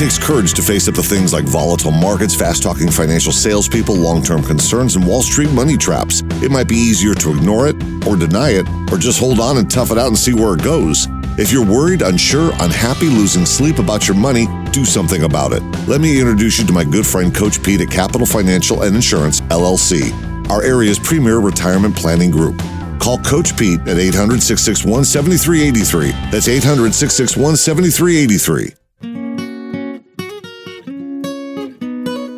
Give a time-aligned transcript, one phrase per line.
[0.00, 4.22] takes courage to face up to things like volatile markets, fast talking financial salespeople, long
[4.22, 6.22] term concerns, and Wall Street money traps.
[6.42, 7.76] It might be easier to ignore it,
[8.06, 10.62] or deny it, or just hold on and tough it out and see where it
[10.64, 11.06] goes.
[11.38, 15.62] If you're worried, unsure, unhappy, losing sleep about your money, do something about it.
[15.86, 19.42] Let me introduce you to my good friend Coach Pete at Capital Financial and Insurance,
[19.52, 22.58] LLC, our area's premier retirement planning group.
[23.00, 26.12] Call Coach Pete at 800 661 7383.
[26.30, 28.79] That's 800 661 7383.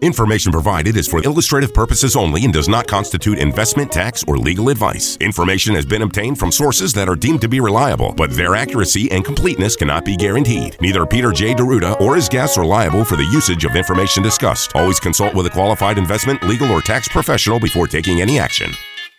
[0.03, 4.69] Information provided is for illustrative purposes only and does not constitute investment, tax, or legal
[4.69, 5.17] advice.
[5.21, 9.09] Information has been obtained from sources that are deemed to be reliable, but their accuracy
[9.13, 10.77] and completeness cannot be guaranteed.
[10.81, 11.55] Neither Peter J.
[11.55, 14.75] D'Arruda or his guests are liable for the usage of information discussed.
[14.75, 18.73] Always consult with a qualified investment, legal, or tax professional before taking any action.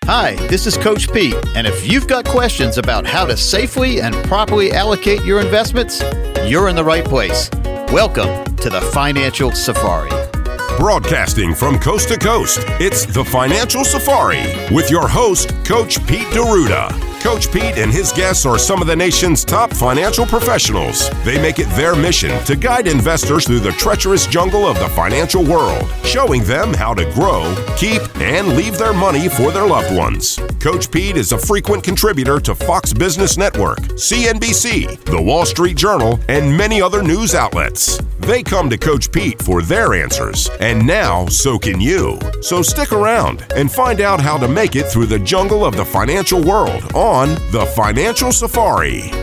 [0.03, 4.13] Hi, this is Coach Pete, and if you've got questions about how to safely and
[4.25, 6.03] properly allocate your investments,
[6.45, 7.49] you're in the right place.
[7.87, 10.32] Welcome to the Financial Safari.
[10.77, 14.41] Broadcasting from coast to coast, it's the Financial Safari
[14.73, 17.12] with your host, Coach Pete D'Arruda.
[17.23, 21.09] Coach Pete and his guests are some of the nation's top financial professionals.
[21.23, 25.41] They make it their mission to guide investors through the treacherous jungle of the financial
[25.41, 30.37] world, showing them how to grow, keep, and leave their money for their loved ones.
[30.59, 36.19] Coach Pete is a frequent contributor to Fox Business Network, CNBC, The Wall Street Journal,
[36.27, 37.99] and many other news outlets.
[38.19, 42.19] They come to Coach Pete for their answers, and now so can you.
[42.41, 45.85] So stick around and find out how to make it through the jungle of the
[45.85, 49.22] financial world on The Financial Safari.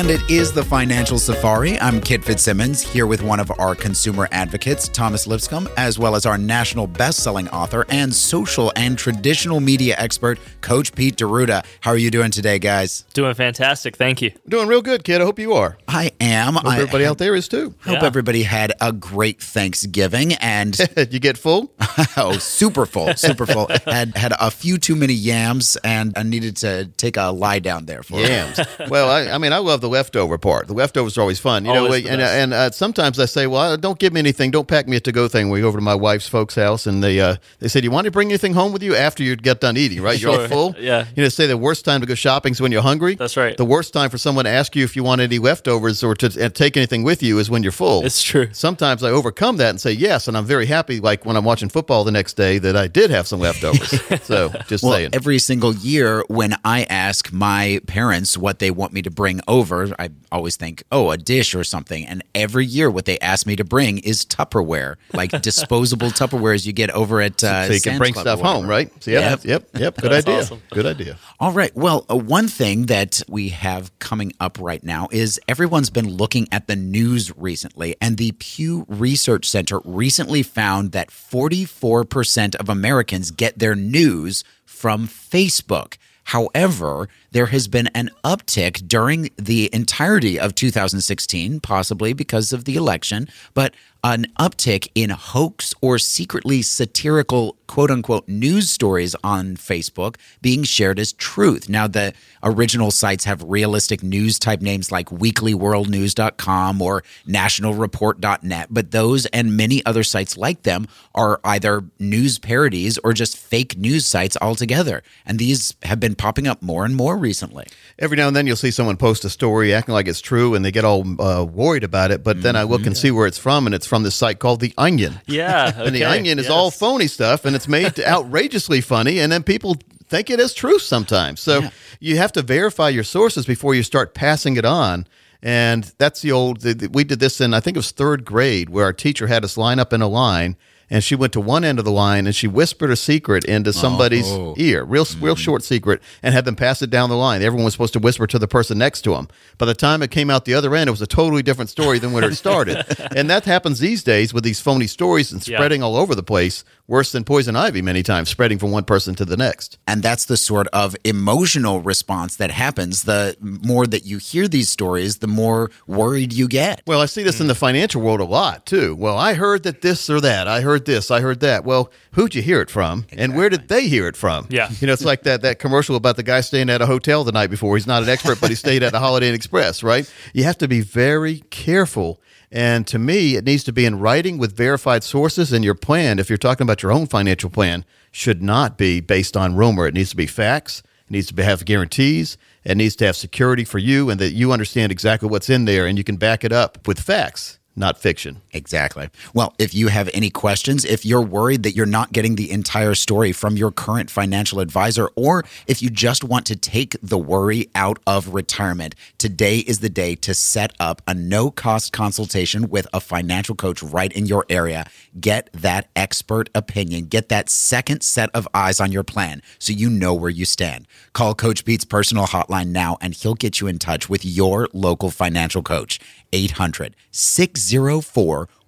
[0.00, 1.78] And it is the Financial Safari.
[1.78, 6.24] I'm Kit Fitzsimmons here with one of our consumer advocates, Thomas Lipscomb, as well as
[6.24, 11.66] our national best-selling author and social and traditional media expert, Coach Pete D'Arruda.
[11.80, 13.04] How are you doing today, guys?
[13.12, 13.94] Doing fantastic.
[13.94, 14.32] Thank you.
[14.48, 15.20] Doing real good, kid.
[15.20, 15.76] I hope you are.
[15.86, 16.54] I am.
[16.54, 17.74] Hope I everybody out there is too.
[17.84, 18.06] hope Yeah.
[18.06, 20.78] everybody had a great Thanksgiving and
[21.10, 21.74] you get full?
[22.16, 23.68] oh, super full, super full.
[23.84, 27.84] Had had a few too many yams and I needed to take a lie down
[27.84, 28.18] there for.
[28.18, 28.58] Yams.
[28.88, 30.66] well, I, I mean, I love the leftover part.
[30.68, 31.64] The leftovers are always fun.
[31.64, 34.50] You Always know, and, and uh, sometimes I say, well, don't give me anything.
[34.50, 35.50] Don't pack me a to-go thing.
[35.50, 38.06] We go over to my wife's folks' house, and they uh, they said, you want
[38.06, 40.18] to bring anything home with you after you get done eating, right?
[40.20, 40.48] You're all Sure.
[40.48, 40.74] full.
[40.78, 41.06] Yeah.
[41.14, 43.14] You know, say the worst time to go shopping is when you're hungry.
[43.16, 43.56] That's right.
[43.56, 46.42] The worst time for someone to ask you if you want any leftovers or to
[46.42, 48.04] and take anything with you is when you're full.
[48.06, 48.48] It's true.
[48.52, 51.00] Sometimes I overcome that and say yes, and I'm very happy.
[51.00, 53.90] Like when I'm watching football the next day, that I did have some leftovers.
[54.22, 55.10] so just Well, saying.
[55.12, 59.79] every single year when I ask my parents what they want me to bring over,
[59.98, 62.06] I always think, oh, a dish or something.
[62.06, 66.72] And every year, what they ask me to bring is Tupperware, like disposable Tupperwares you
[66.72, 68.90] get over at uh, so you can Sam's bring Club stuff home, right?
[69.02, 69.44] So, yeah, Yep.
[69.44, 69.96] yep, yep.
[69.96, 70.38] Good idea.
[70.40, 70.62] awesome.
[70.70, 71.16] Good idea.
[71.38, 71.74] All right.
[71.74, 76.48] Well, uh, one thing that we have coming up right now is everyone's been looking
[76.52, 83.30] at the news recently, and the Pew Research Center recently found that 44% of Americans
[83.30, 85.96] get their news from Facebook.
[86.24, 92.76] However, there has been an uptick during the entirety of 2016, possibly because of the
[92.76, 100.16] election, but an uptick in hoax or secretly satirical quote unquote news stories on Facebook
[100.40, 101.68] being shared as truth.
[101.68, 109.26] Now, the original sites have realistic news type names like weeklyworldnews.com or nationalreport.net, but those
[109.26, 114.36] and many other sites like them are either news parodies or just fake news sites
[114.40, 115.02] altogether.
[115.26, 117.66] And these have been popping up more and more recently.
[117.98, 120.64] Every now and then you'll see someone post a story acting like it's true and
[120.64, 122.24] they get all uh, worried about it.
[122.24, 124.60] But then I look and see where it's from, and it's from this site called
[124.60, 125.20] The Onion.
[125.26, 125.72] Yeah.
[125.80, 126.52] And The okay, Onion is yes.
[126.52, 129.76] all phony stuff, and it's made outrageously funny, and then people
[130.08, 131.40] think it is truth sometimes.
[131.40, 131.68] So
[132.00, 135.06] you have to verify your sources before you start passing it on.
[135.42, 136.62] And that's the old,
[136.92, 139.56] we did this in, I think it was third grade, where our teacher had us
[139.56, 140.56] line up in a line.
[140.90, 143.72] And she went to one end of the line and she whispered a secret into
[143.72, 144.54] somebody's Oh.
[144.58, 145.38] ear, real, real mm.
[145.38, 147.42] short secret, and had them pass it down the line.
[147.42, 149.28] Everyone was supposed to whisper to the person next to them.
[149.56, 151.98] By the time it came out the other end, it was a totally different story
[151.98, 152.84] than when it started.
[153.16, 155.58] and that happens these days with these phony stories and Yeah.
[155.58, 159.14] spreading all over the place, worse than poison ivy many times, spreading from one person
[159.14, 159.78] to the next.
[159.86, 163.04] And that's the sort of emotional response that happens.
[163.04, 166.82] The more that you hear these stories, the more worried you get.
[166.86, 167.58] Well, I see this in the mm.
[167.58, 168.96] financial world a lot too.
[168.96, 170.48] Well, I heard that this or that.
[170.48, 171.10] I heard this.
[171.10, 171.64] I heard that.
[171.64, 173.06] Well, who'd you hear it from?
[173.12, 174.46] And where did they hear it from?
[174.50, 174.70] Yeah.
[174.80, 177.32] You know, it's like that that commercial about the guy staying at a hotel the
[177.32, 177.76] night before.
[177.76, 180.12] He's not an expert, but he stayed at the Holiday Inn Express, right?
[180.34, 182.20] You have to be very careful.
[182.52, 185.52] And to me, it needs to be in writing with verified sources.
[185.52, 189.36] And your plan, if you're talking about your own financial plan, should not be based
[189.36, 189.86] on rumor.
[189.86, 190.82] It needs to be facts.
[191.06, 192.36] It needs to be, have guarantees.
[192.64, 195.86] It needs to have security for you and that you understand exactly what's in there
[195.86, 198.40] and you can back it up with facts, not fiction.
[198.52, 199.08] Exactly.
[199.34, 202.94] Well, if you have any questions, if you're worried that you're not getting the entire
[202.94, 207.68] story from your current financial advisor, or if you just want to take the worry
[207.74, 212.86] out of retirement, today is the day to set up a no cost consultation with
[212.92, 214.84] a financial coach right in your area.
[215.18, 219.90] Get that expert opinion, get that second set of eyes on your plan so you
[219.90, 220.86] know where you stand.
[221.14, 225.10] Call Coach Pete's personal hotline now, and he'll get you in touch with your local
[225.10, 225.98] financial coach.
[226.32, 227.69] 800 604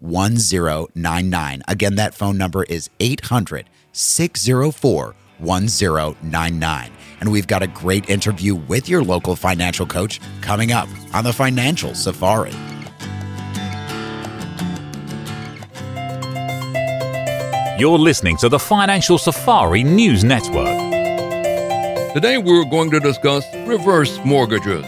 [0.01, 1.63] 1099.
[1.69, 6.93] Again, that phone number is 800 604 1099.
[7.21, 11.33] And we've got a great interview with your local financial coach coming up on the
[11.33, 12.53] Financial Safari.
[17.79, 20.79] You're listening to the Financial Safari News Network.
[22.15, 24.85] Today we're going to discuss reverse mortgages.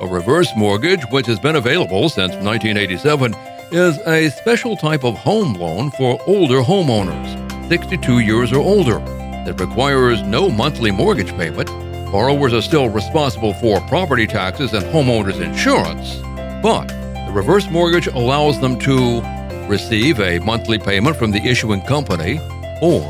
[0.00, 3.34] A reverse mortgage, which has been available since 1987,
[3.70, 8.98] is a special type of home loan for older homeowners, 62 years or older,
[9.44, 11.68] that requires no monthly mortgage payment.
[12.10, 16.16] Borrowers are still responsible for property taxes and homeowners insurance,
[16.62, 16.88] but
[17.26, 19.20] the reverse mortgage allows them to
[19.68, 22.40] receive a monthly payment from the issuing company,
[22.80, 23.04] or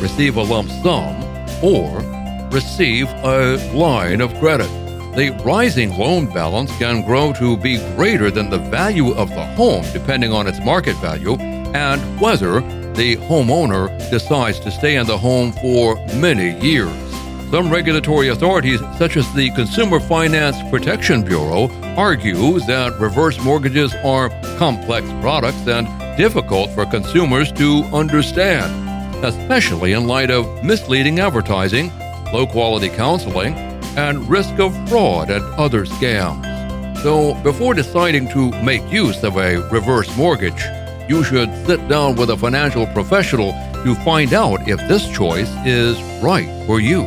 [0.00, 1.22] receive a lump sum,
[1.62, 2.00] or
[2.48, 4.70] receive a line of credit.
[5.16, 9.84] The rising loan balance can grow to be greater than the value of the home,
[9.92, 12.60] depending on its market value and whether
[12.94, 16.92] the homeowner decides to stay in the home for many years.
[17.52, 24.30] Some regulatory authorities, such as the Consumer Finance Protection Bureau, argue that reverse mortgages are
[24.58, 31.92] complex products and difficult for consumers to understand, especially in light of misleading advertising,
[32.32, 33.54] low quality counseling,
[33.96, 36.54] and risk of fraud and other scams.
[37.02, 40.64] So, before deciding to make use of a reverse mortgage,
[41.08, 43.52] you should sit down with a financial professional
[43.84, 47.02] to find out if this choice is right for you.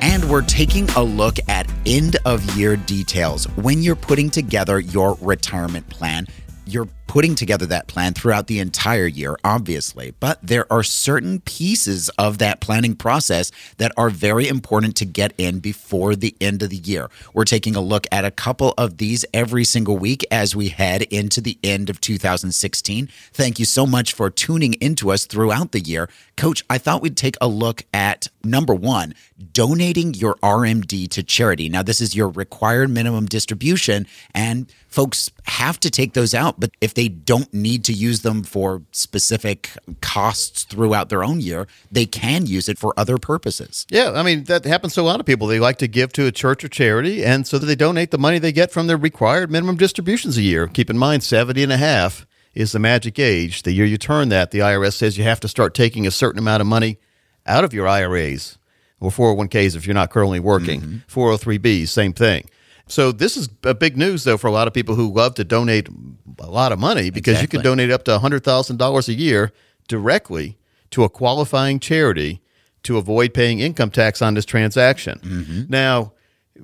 [0.00, 3.44] And we're taking a look at end of year details.
[3.56, 6.26] When you're putting together your retirement plan,
[6.64, 12.10] you're putting together that plan throughout the entire year, obviously, but there are certain pieces
[12.10, 16.68] of that planning process that are very important to get in before the end of
[16.68, 17.08] the year.
[17.32, 21.02] We're taking a look at a couple of these every single week as we head
[21.02, 23.08] into the end of 2016.
[23.32, 26.10] Thank you so much for tuning into us throughout the year.
[26.36, 29.14] Coach, I thought we'd take a look at number one,
[29.52, 31.68] donating your RMD to charity.
[31.68, 36.70] Now, this is your required minimum distribution, and folks have to take those out, but
[36.80, 42.04] if they don't need to use them for specific costs throughout their own year, they
[42.04, 43.86] can use it for other purposes.
[43.88, 45.46] Yeah, I mean, that happens to a lot of people.
[45.46, 48.18] They like to give to a church or charity, and so that they donate the
[48.18, 50.66] money they get from their required minimum distributions a year.
[50.66, 53.62] Keep in mind, 70 and a half is the magic age.
[53.62, 56.40] The year you turn that, the IRS says you have to start taking a certain
[56.40, 56.98] amount of money
[57.46, 58.58] out of your IRAs
[58.98, 60.80] or 401ks if you're not currently working.
[60.80, 61.20] Mm-hmm.
[61.20, 62.48] 403bs, same thing.
[62.88, 65.44] So this is a big news though for a lot of people who love to
[65.44, 65.88] donate
[66.38, 69.52] a lot of money because you can donate up to $100,000 a year
[69.88, 70.56] directly
[70.90, 72.40] to a qualifying charity
[72.84, 75.18] to avoid paying income tax on this transaction.
[75.22, 75.62] Mm-hmm.
[75.68, 76.12] Now,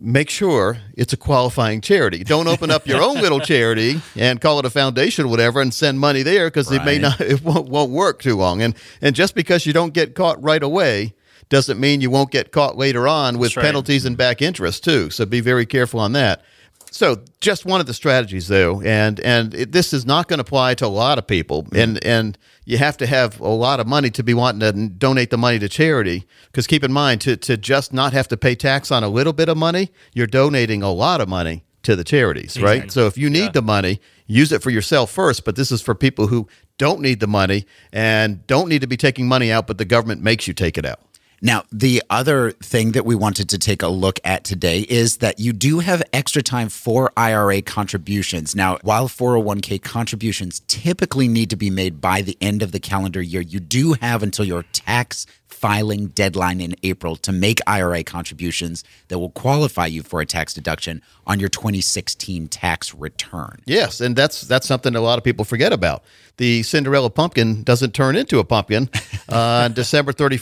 [0.00, 2.24] make sure it's a qualifying charity.
[2.24, 5.72] Don't open up your own little charity and call it a foundation or whatever and
[5.72, 8.62] send money there because it may not it won't, won't work too long.
[8.62, 11.14] And and just because you don't get caught right away
[11.54, 13.64] doesn't mean you won't get caught later on with right.
[13.64, 15.08] penalties and back interest too.
[15.08, 16.42] So be very careful on that.
[16.90, 20.42] So just one of the strategies though, and and it, this is not going to
[20.42, 23.86] apply to a lot of people, and and you have to have a lot of
[23.86, 26.26] money to be wanting to donate the money to charity.
[26.46, 29.32] Because keep in mind, to to just not have to pay tax on a little
[29.32, 32.90] bit of money, you're donating a lot of money to the charities, right?
[32.90, 35.44] So if you need the money, use it for yourself first.
[35.44, 38.96] But this is for people who don't need the money and don't need to be
[38.96, 41.00] taking money out, but the government makes you take it out.
[41.42, 45.38] Now, the other thing that we wanted to take a look at today is that
[45.38, 48.54] you do have extra time for IRA contributions.
[48.54, 53.20] Now, while 401k contributions typically need to be made by the end of the calendar
[53.20, 58.84] year, you do have until your tax filing deadline in April to make IRA contributions
[59.08, 63.62] that will qualify you for a tax deduction on your 2016 tax return.
[63.64, 66.04] Yes, and that's that's something a lot of people forget about.
[66.36, 68.90] The Cinderella pumpkin doesn't turn into a pumpkin
[69.30, 70.36] uh, on December thirty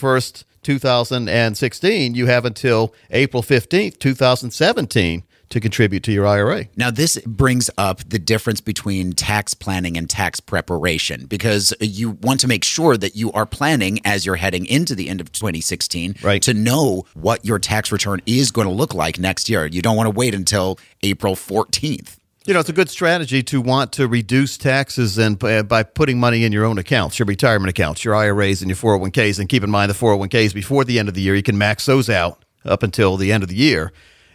[0.62, 2.14] first, two thousand and sixteen.
[2.14, 6.66] You have until April fifteenth, two thousand seventeen, to contribute to your IRA.
[6.76, 12.40] Now, this brings up the difference between tax planning and tax preparation because you want
[12.40, 16.16] to make sure that you are planning as you're heading into the end of 2016
[16.22, 16.40] Right.
[16.42, 19.66] to know what your tax return is going to look like next year.
[19.66, 22.16] You don't want to wait until April 14th.
[22.44, 26.18] You know, it's a good strategy to want to reduce taxes and uh, by putting
[26.18, 29.38] money in your own accounts, your retirement accounts, your IRAs, and your 401ks.
[29.38, 31.86] And keep in mind, the 401ks before the end of the year, you can max
[31.86, 33.92] those out up until the end of the year.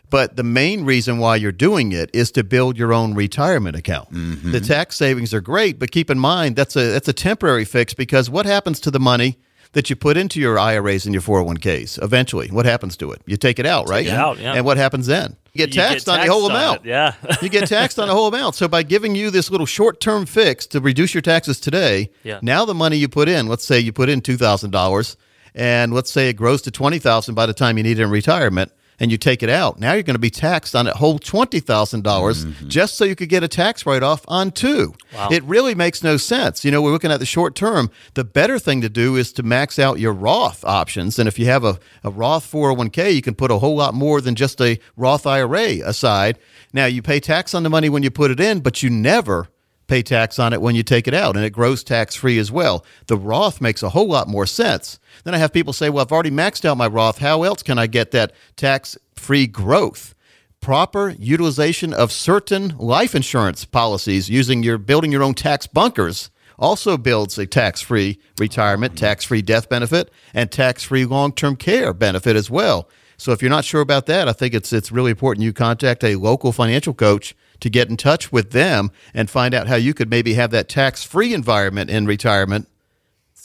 [0.09, 4.07] But the main reason why you're doing it is to build your own retirement account.
[4.53, 7.93] The tax savings are great, but keep in mind that's a that's a temporary fix
[7.93, 9.37] because what happens to the money
[9.77, 12.47] that you put into your IRAs and your 401ks eventually?
[12.49, 13.21] What happens to it?
[13.27, 14.07] You take it out, right?
[14.07, 14.53] it out, yeah.
[14.55, 15.35] And what happens then?
[15.53, 16.79] You get You get taxed on the whole on amount.
[16.85, 17.13] it, yeah.
[17.43, 18.55] you get taxed on the whole amount.
[18.55, 22.39] So by giving you this little short-term fix to reduce your taxes today, Yeah.
[22.41, 25.15] now the money you put in, let's say you put in two thousand dollars,
[25.53, 28.09] and let's say it grows to twenty thousand by the time you need it in
[28.09, 29.79] retirement, and you take it out.
[29.79, 33.05] Now you're going to be taxed on that whole twenty thousand dollars dollars just so
[33.05, 34.93] you could get a tax write-off on two.
[35.13, 35.29] Wow.
[35.31, 36.65] It really makes no sense.
[36.65, 37.91] You know, we're looking at the short term.
[38.15, 41.19] The better thing to do is to max out your Roth options.
[41.19, 44.21] And if you have a, a Roth 401k, you can put a whole lot more
[44.21, 46.39] than just a Roth IRA aside.
[46.73, 49.47] Now, you pay tax on the money when you put it in, but you never
[49.87, 52.51] pay tax on it when you take it out, and it grows tax free as
[52.51, 52.85] well.
[53.07, 54.99] The Roth makes a whole lot more sense.
[55.23, 57.19] Then I have people say, well, I've already maxed out my Roth.
[57.19, 60.13] How else can I get that tax free growth?
[60.59, 66.29] proper utilization of certain life insurance policies using your building your own tax bunkers
[66.59, 72.89] also builds a tax-free retirement, tax-free death benefit, and tax-free long-term care benefit as well.
[73.15, 76.03] So if you're not sure about that, I think it's it's really important you contact
[76.03, 79.93] a local financial coach to get in touch with them and find out how you
[79.93, 82.67] could maybe have that tax-free environment in retirement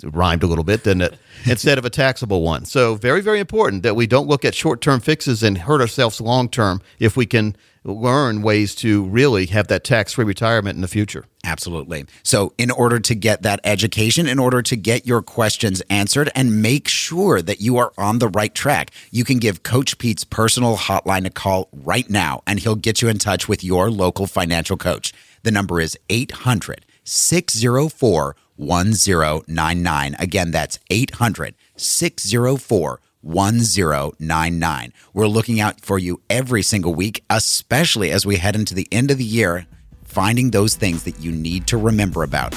[0.04, 1.18] rhymed a little bit, didn't it?
[1.46, 2.64] Instead of a taxable one.
[2.64, 6.20] So, very, very important that we don't look at short term fixes and hurt ourselves
[6.20, 10.82] long term if we can learn ways to really have that tax free retirement in
[10.82, 11.24] the future.
[11.44, 12.04] Absolutely.
[12.22, 16.62] So, in order to get that education, in order to get your questions answered and
[16.62, 20.76] make sure that you are on the right track, you can give Coach Pete's personal
[20.76, 24.76] hotline a call right now, and he'll get you in touch with your local financial
[24.76, 25.12] coach.
[25.42, 30.16] The number is 800 604 1099.
[30.18, 34.92] Again, that's 800 604 1099.
[35.14, 39.10] We're looking out for you every single week, especially as we head into the end
[39.10, 39.66] of the year,
[40.04, 42.54] finding those things that you need to remember about.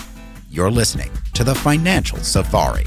[0.49, 2.85] You're listening to the Financial Safari.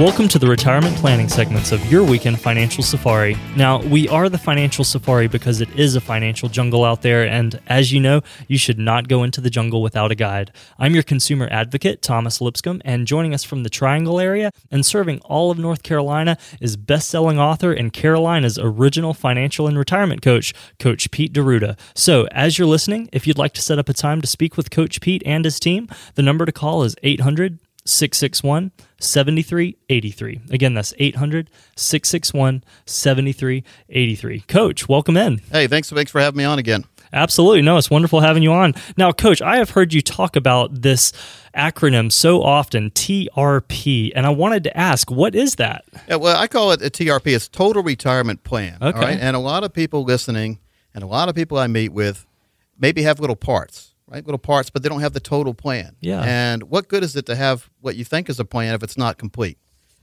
[0.00, 3.36] Welcome to the retirement planning segments of your weekend financial safari.
[3.54, 7.60] Now, we are the financial safari because it is a financial jungle out there, and
[7.68, 10.50] as you know, you should not go into the jungle without a guide.
[10.80, 15.20] I'm your consumer advocate, Thomas Lipscomb, and joining us from the Triangle area and serving
[15.20, 21.08] all of North Carolina is best-selling author and Carolina's original financial and retirement coach, Coach
[21.12, 21.78] Pete D'Arruda.
[21.94, 24.72] So, as you're listening, if you'd like to set up a time to speak with
[24.72, 30.40] Coach Pete and his team, the number to call is 800 661 7383.
[30.50, 34.40] Again, that's 800 661 7383.
[34.40, 35.38] Coach, welcome in.
[35.50, 36.84] Hey, thanks, thanks for having me on again.
[37.12, 37.62] Absolutely.
[37.62, 38.74] No, it's wonderful having you on.
[38.96, 41.12] Now, Coach, I have heard you talk about this
[41.56, 45.84] acronym so often, TRP, and I wanted to ask, what is that?
[46.08, 47.36] Yeah, well, I call it a TRP.
[47.36, 48.78] It's Total Retirement Plan.
[48.82, 48.98] Okay.
[48.98, 49.18] right?
[49.20, 50.58] And a lot of people listening
[50.92, 52.26] and a lot of people I meet with
[52.78, 55.96] maybe have little parts, Little parts, but they don't have the total plan.
[56.00, 56.22] Yeah.
[56.22, 58.96] And what good is it to have what you think is a plan if it's
[58.96, 59.58] not complete?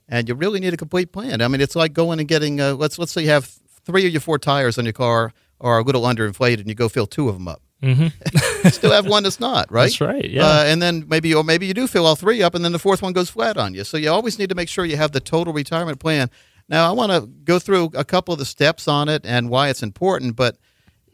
[0.08, 1.42] And you really need a complete plan.
[1.42, 3.46] I mean, it's like going and getting, uh, let's, let's say you have
[3.86, 6.90] three of your four tires on your car are a little underinflated and you go
[6.90, 7.62] fill two of them up.
[7.82, 8.68] Mm-hmm.
[8.70, 9.84] Still have one that's not, right?
[9.86, 10.46] That's right, yeah.
[10.46, 12.80] Uh, and then maybe, or maybe you do fill all three up, and then the
[12.80, 13.84] fourth one goes flat on you.
[13.84, 16.30] So you always need to make sure you have the total retirement plan.
[16.70, 19.70] Now, I want to go through a couple of the steps on it and why
[19.70, 20.58] it's important, but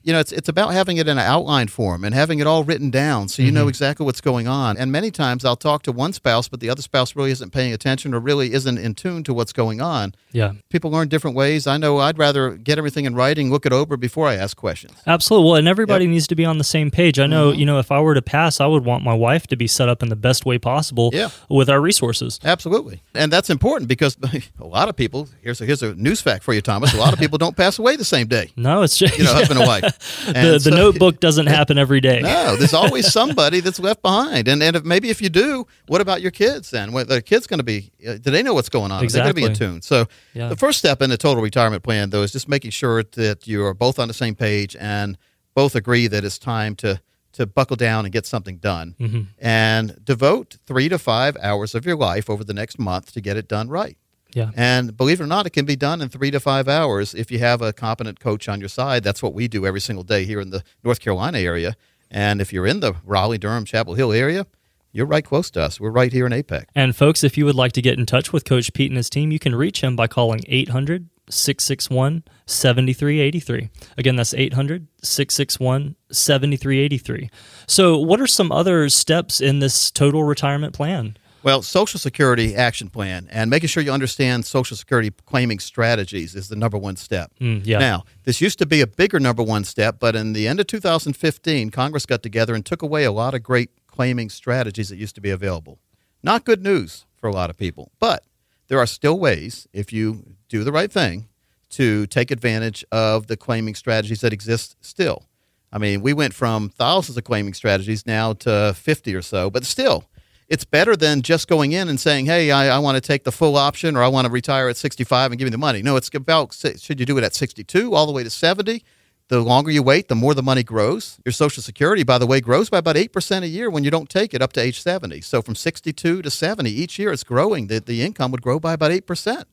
[0.07, 2.63] you know, it's it's about having it in an outline form and having it all
[2.63, 3.69] written down so you know mm-hmm.
[3.69, 4.77] exactly what's going on.
[4.77, 7.73] And many times I'll talk to one spouse, but the other spouse really isn't paying
[7.73, 10.15] attention or really isn't in tune to what's going on.
[10.31, 10.53] Yeah.
[10.69, 11.67] People learn different ways.
[11.67, 14.93] I know I'd rather get everything in writing, look it over before I ask questions.
[15.05, 15.45] Absolutely.
[15.45, 17.19] Well, and everybody needs to be on the same page.
[17.19, 17.59] I know, mm-hmm.
[17.59, 19.89] you know, if I were to pass, I would want my wife to be set
[19.89, 21.31] up in the best way possible Yeah.
[21.49, 22.39] with our resources.
[22.45, 24.15] Absolutely, and that's important because
[24.59, 25.27] a lot of people.
[25.41, 26.93] Here's a here's a news fact for you, Thomas.
[26.93, 28.51] A lot of people don't pass away the same day.
[28.55, 29.97] No, it's just You know, husband and wife.
[30.25, 32.22] The, And the notebook doesn't happen every day.
[32.22, 36.01] No, there's always somebody that's left behind, and and if, maybe if you do, what
[36.01, 36.92] about your kids then?
[36.92, 37.92] What the kids going to be?
[38.08, 39.04] Uh, do they know what's going on?
[39.04, 39.68] Are they going to be in Exactly.
[39.74, 39.82] tune?
[39.82, 40.50] So Yeah.
[40.50, 43.63] the first step in the total retirement plan, though, is just making sure that you
[43.66, 45.18] are both on the same page and
[45.56, 47.00] both agree that it's time to
[47.34, 49.22] to buckle down and get something done Mm-hmm.
[49.39, 53.38] and devote three to five hours of your life over the next month to get
[53.38, 53.96] it done right.
[54.34, 54.51] Yeah.
[54.55, 57.31] And believe it or not, it can be done in three to five hours if
[57.31, 59.03] you have a competent coach on your side.
[59.03, 61.75] That's what we do every single day here in the North Carolina area.
[62.10, 64.46] And if you're in the Raleigh, Durham, Chapel Hill area,
[64.91, 65.79] you're right close to us.
[65.79, 66.65] We're right here in Apex.
[66.74, 69.10] And folks, if you would like to get in touch with Coach Pete and his
[69.10, 73.69] team, you can reach him by calling 800 661 7383.
[73.98, 77.29] Again, that's 800 661 7383.
[77.67, 81.17] So, what are some other steps in this total retirement plan?
[81.44, 86.50] Well, Social Security action plan and making sure you understand Social Security claiming strategies is
[86.50, 87.32] the number one step.
[87.39, 87.79] Mm, yeah.
[87.79, 90.67] Now, this used to be a bigger number one step, but in the end of
[90.67, 95.15] 2015, Congress got together and took away a lot of great claiming strategies that used
[95.15, 95.79] to be available.
[96.24, 98.24] Not good news for a lot of people, but
[98.67, 101.27] there are still ways, if you do the right thing,
[101.70, 105.25] to take advantage of the claiming strategies that exist still.
[105.72, 109.65] I mean, we went from thousands of claiming strategies now to 50 or so, but
[109.65, 110.06] still,
[110.50, 113.32] it's better than just going in and saying, hey, I, I want to take the
[113.32, 115.82] full option or I want to retire at 65 and give me the money.
[115.82, 118.84] No, it's about should you do it at 62 all the way to 70?
[119.30, 121.20] The longer you wait, the more the money grows.
[121.25, 124.10] Your Social Security, by the way, grows by about 8% a year when you don't
[124.10, 125.20] take it up to age 70.
[125.20, 127.68] So from 62 to 70, each year it's growing.
[127.68, 129.44] The, the income would grow by about 8%.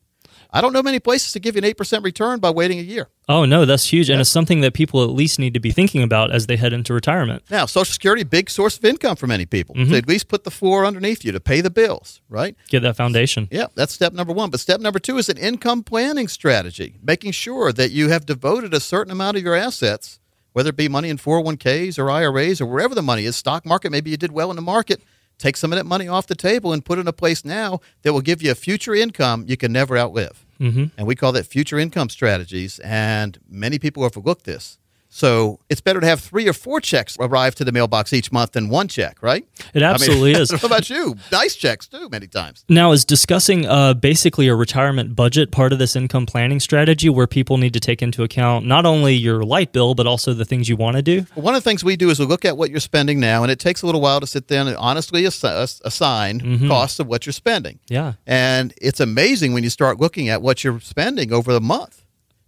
[0.55, 3.09] I don't know many places to give you an 8% return by waiting a year.
[3.29, 4.09] Oh, no, that's huge.
[4.09, 6.73] And it's something that people at least need to be thinking about as they head
[6.73, 7.43] into retirement.
[7.51, 9.75] Now, Social Security, big source of income for many people.
[9.75, 9.91] Mm-hmm.
[9.91, 12.55] So at least put the floor underneath you to pay the bills, right?
[12.69, 13.49] Get that foundation.
[13.51, 14.51] Yeah, that's step number one.
[14.51, 18.73] But step number two is an income planning strategy, making sure that you have devoted
[18.73, 20.21] a certain amount of your assets,
[20.53, 23.91] whether it be money in 401ks or IRAs or wherever the money is, stock market,
[23.91, 25.03] maybe you did well in the market.
[25.39, 27.81] Take some of that money off the table and put it in a place now
[28.03, 30.45] that will give you a future income you can never outlive.
[30.61, 30.85] Mm-hmm.
[30.97, 32.79] And we call that future income strategies.
[32.81, 34.79] And many people overlook this.
[35.15, 38.51] So it's better to have three or four checks arrive to the mailbox each month
[38.51, 39.47] than one check, right?
[39.73, 40.51] It absolutely is.
[40.51, 41.15] What about you?
[41.31, 42.65] Nice checks too, many times.
[42.69, 47.29] Now, is discussing uh, basically a retirement budget part of this income planning strategy where
[47.29, 50.69] people need to take into account not only your light bill, but also the things
[50.69, 51.25] you want to do?
[51.37, 53.53] One of the things we do is we look at what you're spending now, and
[53.53, 57.07] it takes a little while to sit down and honestly ass- ass- assign costs of
[57.07, 57.79] what you're spending.
[57.87, 58.15] Yeah.
[58.27, 62.04] And it's amazing when you start looking at what you're spending over the month.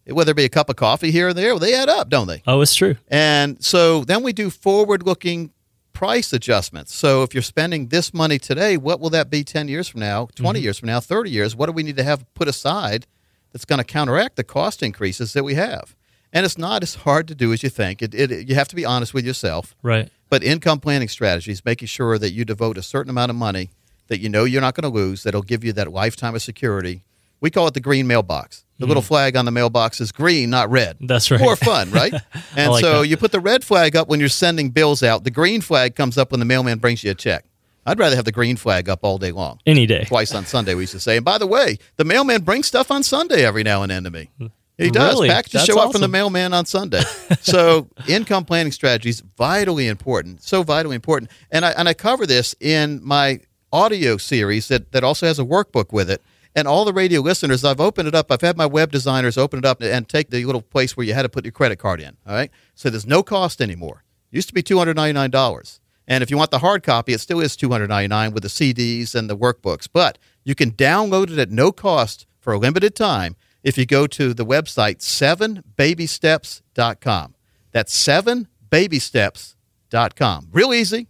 [0.08, 2.42] Whether it be a cup of coffee here or there, they add up, don't they?
[2.46, 2.96] Oh, it's true.
[3.08, 5.52] And so then we do forward looking
[5.92, 6.94] price adjustments.
[6.94, 10.28] So if you're spending this money today, what will that be 10 years from now,
[10.34, 10.64] 20 mm-hmm.
[10.64, 11.56] years from now, 30 years?
[11.56, 13.06] What do we need to have put aside
[13.50, 15.96] that's going to counteract the cost increases that we have?
[16.32, 18.02] And it's not as hard to do as you think.
[18.02, 19.74] It, it, you have to be honest with yourself.
[19.82, 20.10] Right.
[20.28, 23.70] But income planning strategies, making sure that you devote a certain amount of money
[24.08, 27.04] that you know you're not going to lose, that'll give you that lifetime of security.
[27.40, 28.64] We call it the green mailbox.
[28.78, 30.98] The little flag on the mailbox is green, not red.
[30.98, 31.08] Mm.
[31.08, 31.40] That's right.
[31.40, 32.12] More fun, right?
[32.56, 33.08] And like so that.
[33.08, 35.24] you put the red flag up when you're sending bills out.
[35.24, 37.44] The green flag comes up when the mailman brings you a check.
[37.84, 39.60] I'd rather have the green flag up all day long.
[39.64, 40.04] Any day.
[40.04, 41.16] Twice on Sunday, we used to say.
[41.16, 44.10] And by the way, the mailman brings stuff on Sunday every now and then to
[44.10, 44.30] me.
[44.78, 45.14] He does.
[45.14, 45.28] Really?
[45.28, 47.02] Packages That's show up from the mailman on Sunday.
[47.40, 50.42] so income planning strategies vitally important.
[50.42, 51.30] So vitally important.
[51.50, 53.40] And I and I cover this in my
[53.72, 56.22] audio series that, that also has a workbook with it.
[56.56, 58.32] And all the radio listeners, I've opened it up.
[58.32, 61.14] I've had my web designers open it up and take the little place where you
[61.14, 62.16] had to put your credit card in.
[62.26, 62.50] All right.
[62.74, 64.02] So there's no cost anymore.
[64.30, 65.80] Used to be two hundred ninety nine dollars.
[66.08, 69.28] And if you want the hard copy, it still is $299 with the CDs and
[69.28, 69.88] the workbooks.
[69.92, 74.06] But you can download it at no cost for a limited time if you go
[74.06, 77.34] to the website sevenbabysteps.com.
[77.72, 80.48] That's sevenbabysteps.com.
[80.52, 81.08] Real easy.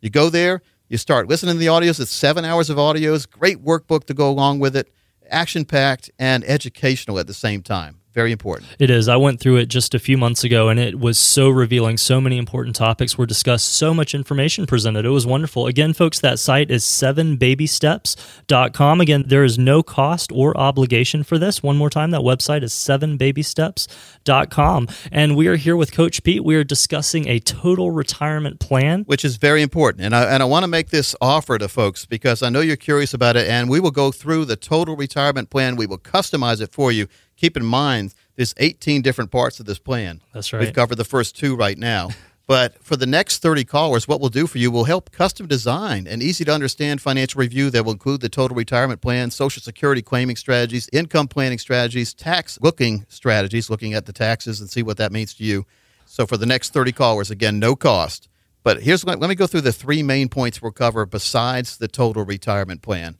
[0.00, 2.00] You go there, you start listening to the audios.
[2.00, 4.92] It's seven hours of audios, great workbook to go along with it,
[5.30, 7.99] action packed and educational at the same time.
[8.12, 8.68] Very important.
[8.80, 9.06] It is.
[9.08, 11.96] I went through it just a few months ago and it was so revealing.
[11.96, 15.04] So many important topics were discussed, so much information presented.
[15.04, 15.68] It was wonderful.
[15.68, 19.00] Again, folks, that site is 7babysteps.com.
[19.00, 21.62] Again, there is no cost or obligation for this.
[21.62, 24.88] One more time, that website is 7babysteps.com.
[25.12, 26.42] And we are here with Coach Pete.
[26.44, 29.04] We are discussing a total retirement plan.
[29.04, 30.04] which is very important.
[30.04, 32.74] And I, and I want to make this offer to folks because I know you're
[32.76, 33.48] curious about it.
[33.48, 35.76] And we will go through the total retirement plan.
[35.76, 37.06] We will customize it for you.
[37.40, 40.20] Keep in mind, there's 18 different parts of this plan.
[40.34, 40.60] That's right.
[40.60, 42.10] We've covered the first two right now.
[42.46, 46.08] But for the next 30 callers, what we'll do for you, we'll help custom design
[46.08, 50.02] an easy to understand financial review that will include the total retirement plan, Social Security
[50.02, 54.96] claiming strategies, income planning strategies, tax looking strategies, looking at the taxes and see what
[54.96, 55.64] that means to you.
[56.06, 58.28] So for the next 30 callers, again, no cost.
[58.64, 62.24] But here's let me go through the three main points we'll cover besides the total
[62.24, 63.16] retirement plan.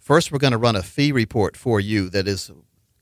[0.00, 2.50] First, we're going to run a fee report for you that is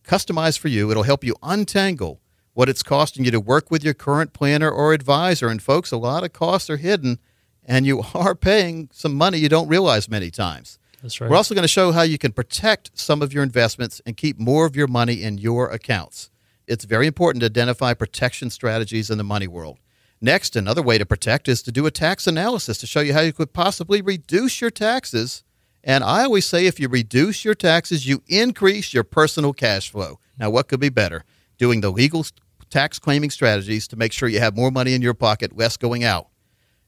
[0.05, 0.91] customized for you.
[0.91, 2.21] It'll help you untangle
[2.55, 5.49] what it's costing you to work with your current planner or advisor.
[5.49, 7.19] And folks, a lot of costs are hidden,
[7.65, 10.79] and you are paying some money you don't realize many times.
[11.03, 11.31] That's right.
[11.31, 14.39] We're also going to show how you can protect some of your investments and keep
[14.39, 16.31] more of your money in your accounts.
[16.67, 19.79] It's very important to identify protection strategies in the money world.
[20.21, 23.21] Next, another way to protect is to do a tax analysis to show you how
[23.21, 25.43] you could possibly reduce your taxes.
[25.83, 30.19] And I always say if you reduce your taxes, you increase your personal cash flow.
[30.38, 31.25] Now, what could be better?
[31.59, 32.25] Doing the legal
[32.69, 36.05] tax claiming strategies to make sure you have more money in your pocket, less going
[36.05, 36.29] out.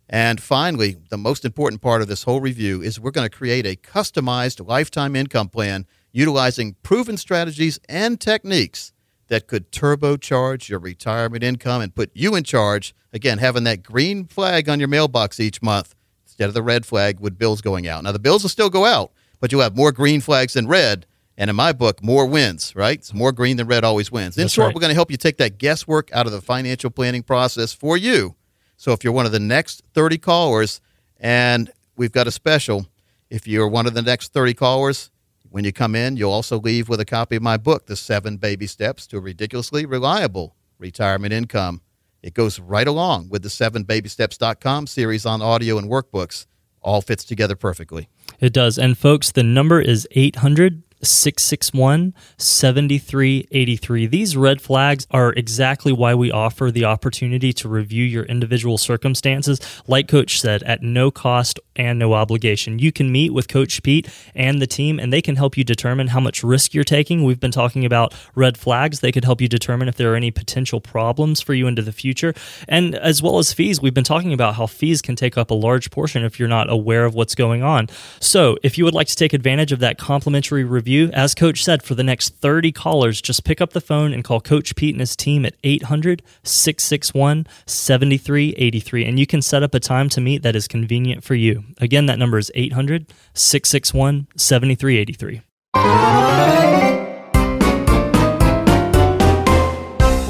[0.08, 3.64] And finally, the most important part of this whole review is we're going to create
[3.64, 8.92] a customized lifetime income plan utilizing proven strategies and techniques
[9.28, 12.94] that could turbocharge your retirement income and put you in charge.
[13.14, 15.94] Again, having that green flag on your mailbox each month
[16.32, 18.02] instead of the red flag with bills going out.
[18.02, 21.04] Now, the bills will still go out, but you'll have more green flags than red.
[21.36, 23.04] And in my book, more wins, right?
[23.04, 24.36] So more green than red always wins.
[24.38, 24.74] In That's short, right.
[24.74, 27.98] we're going to help you take that guesswork out of the financial planning process for
[27.98, 28.34] you.
[28.78, 30.80] So if you're one of the next 30 callers,
[31.20, 32.86] and we've got a special,
[33.28, 35.10] if you're one of the next 30 callers,
[35.50, 38.38] when you come in, you'll also leave with a copy of my book, The Seven
[38.38, 41.82] Baby Steps to a Ridiculously Reliable Retirement Income.
[42.22, 46.46] It goes right along with the 7babysteps.com series on audio and workbooks.
[46.80, 48.08] All fits together perfectly.
[48.40, 48.78] It does.
[48.78, 54.06] And folks, the number is 800 661 7383.
[54.06, 59.60] These red flags are exactly why we offer the opportunity to review your individual circumstances.
[59.86, 62.78] Like Coach said, at no cost and no obligation.
[62.78, 66.08] You can meet with Coach Pete and the team, and they can help you determine
[66.08, 67.24] how much risk you're taking.
[67.24, 69.00] We've been talking about red flags.
[69.00, 71.92] They could help you determine if there are any potential problems for you into the
[71.92, 72.34] future.
[72.68, 75.54] And as well as fees, we've been talking about how fees can take up a
[75.54, 77.88] large portion if you're not aware of what's going on.
[78.20, 81.82] So if you would like to take advantage of that complimentary review, as Coach said,
[81.82, 85.00] for the next 30 callers, just pick up the phone and call Coach Pete and
[85.00, 89.04] his team at 800 661 7383.
[89.04, 91.61] And you can set up a time to meet that is convenient for you.
[91.78, 95.42] Again, that number is 800 661 7383.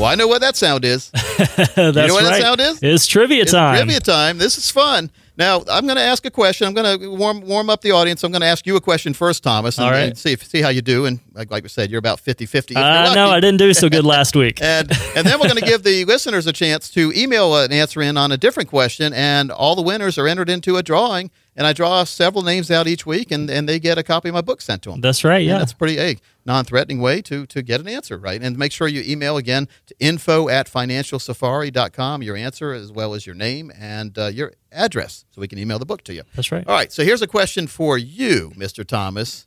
[0.03, 1.11] Well, I know what that sound is.
[1.11, 2.31] That's you know what right.
[2.31, 2.83] that sound is?
[2.83, 3.77] It's trivia It's time.
[3.77, 4.39] Trivia time.
[4.39, 5.13] This is fun.
[5.37, 6.67] Now I'm going to ask a question.
[6.67, 8.23] I'm going to warm warm up the audience.
[8.23, 10.01] I'm going to ask you a question first, Thomas, and, All right.
[10.01, 11.07] and see if see how you do.
[11.07, 12.77] And like, like we said, you're about 50-50.
[12.77, 14.61] Uh, no, I didn't do so good last week.
[14.63, 18.03] And and then we're going to give the listeners a chance to email an answer
[18.03, 21.31] in on a different question, and all the winners are entered into a drawing.
[21.55, 24.35] And I draw several names out each week, and, and they get a copy of
[24.35, 25.03] my book sent to them.
[25.03, 25.41] That's right.
[25.43, 25.59] And Yeah.
[25.59, 28.41] that's a pretty a non-threatening way to to get an answer, right?
[28.43, 33.27] And make sure you email again to info at financialsafari.com, your answer as well as
[33.27, 36.23] your name and uh, your address, so we can email the book to you.
[36.35, 36.67] That's right.
[36.67, 38.85] All right, so here's a question for you, Mr.
[38.87, 39.47] Thomas.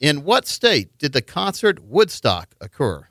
[0.00, 3.06] In what state did the concert Woodstock occur?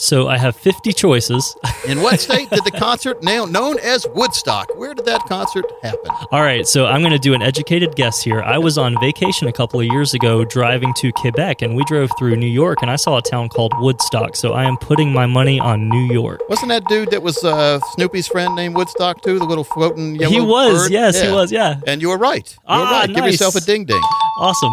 [0.00, 1.56] So I have 50 choices.
[1.88, 4.76] In what state did the concert now known as Woodstock?
[4.78, 6.10] Where did that concert happen?
[6.30, 8.40] All right, so I'm going to do an educated guess here.
[8.42, 12.10] I was on vacation a couple of years ago driving to Quebec, and we drove
[12.18, 14.36] through New York, and I saw a town called Woodstock.
[14.36, 16.40] So I am putting my money on New York.
[16.48, 19.38] Wasn't that dude that was uh, Snoopy's friend named Woodstock too?
[19.40, 20.92] The little floating yellow He was, bird?
[20.92, 21.80] yes, he was, yeah.
[21.88, 22.48] And you were right.
[22.68, 23.12] You were Ah, right.
[23.14, 24.00] Give yourself a ding ding.
[24.38, 24.72] Awesome.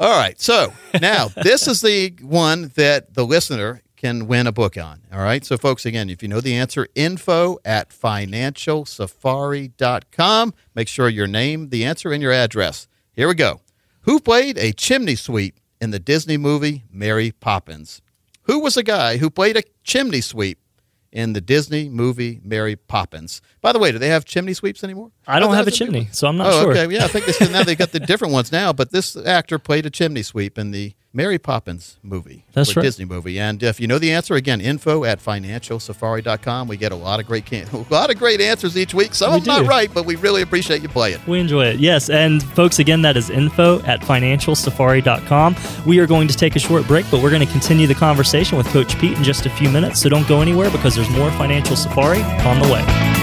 [0.00, 0.38] All right.
[0.40, 5.00] So now this is the one that the listener can win a book on.
[5.10, 5.42] All right.
[5.46, 10.54] So, folks, again, if you know the answer, info at financialsafari.com.
[10.74, 12.86] Make sure your name, the answer, and your address.
[13.14, 13.62] Here we go.
[14.02, 18.02] Who played a chimney sweep in the Disney movie Mary Poppins?
[18.42, 20.58] Who was a guy who played a chimney sweep
[21.10, 23.40] in the Disney movie Mary Poppins?
[23.62, 25.12] By the way, do they have chimney sweeps anymore?
[25.26, 26.72] I don't Oh, have a chimney, so I'm not oh, sure.
[26.72, 26.92] okay.
[26.94, 29.86] Yeah, I think this, now they've got the different ones now, but this actor played
[29.86, 32.44] a chimney sweep in the Mary Poppins movie.
[32.54, 32.82] That's right.
[32.82, 33.38] Disney movie.
[33.38, 36.66] And if you know the answer, again, info at financialsafari.com.
[36.66, 39.14] We get a lot of great can- a lot of great answers each week.
[39.14, 41.20] Some We of them not right, but we really appreciate you playing.
[41.28, 41.78] We enjoy it.
[41.80, 42.10] Yes.
[42.10, 45.56] And folks, again, that is info at financialsafari.com.
[45.86, 48.58] We are going to take a short break, but we're going to continue the conversation
[48.58, 50.00] with Coach Pete in just a few minutes.
[50.00, 53.13] So don't go anywhere because there's more Financial Safari on the way.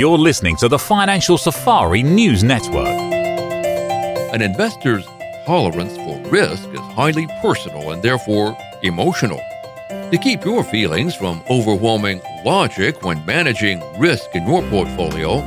[0.00, 2.86] You're listening to the Financial Safari News Network.
[4.32, 5.04] An investor's
[5.44, 9.38] tolerance for risk is highly personal and therefore emotional.
[9.90, 15.42] To keep your feelings from overwhelming logic when managing risk in your portfolio,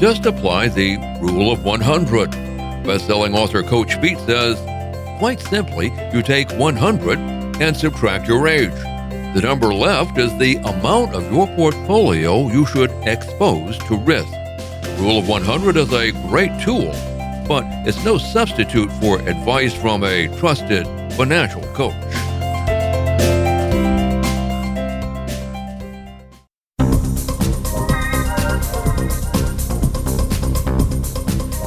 [0.00, 2.30] just apply the Rule of 100.
[2.84, 4.58] Best-selling author Coach Pete says,
[5.18, 7.18] quite simply, you take 100
[7.60, 8.72] and subtract your age.
[9.34, 14.32] The number left is the amount of your portfolio you should expose to risk.
[14.98, 16.90] Rule of 100 is a great tool,
[17.46, 21.94] but it's no substitute for advice from a trusted financial coach.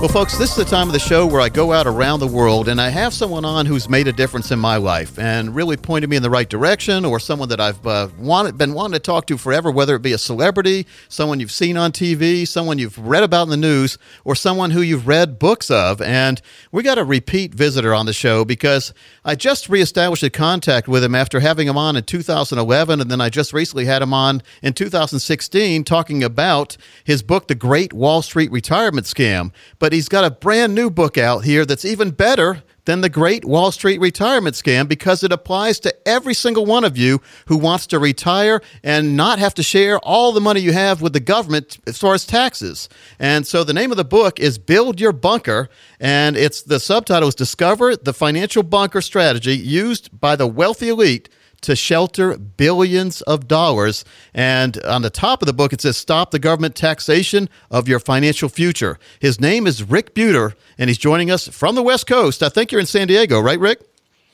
[0.02, 2.28] Well, folks, this is the time of the show where I go out around the
[2.28, 5.78] world and I have someone on who's made a difference in my life and really
[5.78, 9.00] pointed me in the right direction, or someone that I've uh, wanted, been wanting to
[9.00, 12.98] talk to forever, whether it be a celebrity, someone you've seen on TV, someone you've
[12.98, 16.02] read about in the news, or someone who you've read books of.
[16.02, 20.88] And we got a repeat visitor on the show because I just reestablished a contact
[20.88, 24.16] with him after having him on in 2011, and then I just recently had him
[24.16, 29.52] on in 2016 talking about his book, The Great Wall Street Retirement Scam.
[29.78, 33.46] But he's got a brand new book out here that's even better than the great
[33.46, 37.88] Wall Street retirement scam because it applies to every single one of you who wants
[37.88, 41.78] to retire and not have to share all the money you have with the government
[41.86, 42.90] as far as taxes.
[43.20, 47.30] And so the name of the book is Build Your Bunker, and it's the subtitle
[47.30, 51.30] is Discover the Financial Bunker Strategy Used by the Wealthy Elite
[51.62, 54.04] to shelter billions of dollars.
[54.34, 58.00] And on the top of the book, it says, Stop the government taxation of your
[58.00, 59.00] financial future.
[59.20, 62.44] His name is Rick Buter, and he's joining us from the West Coast.
[62.44, 63.82] I think you're in San Diego, right, Rick?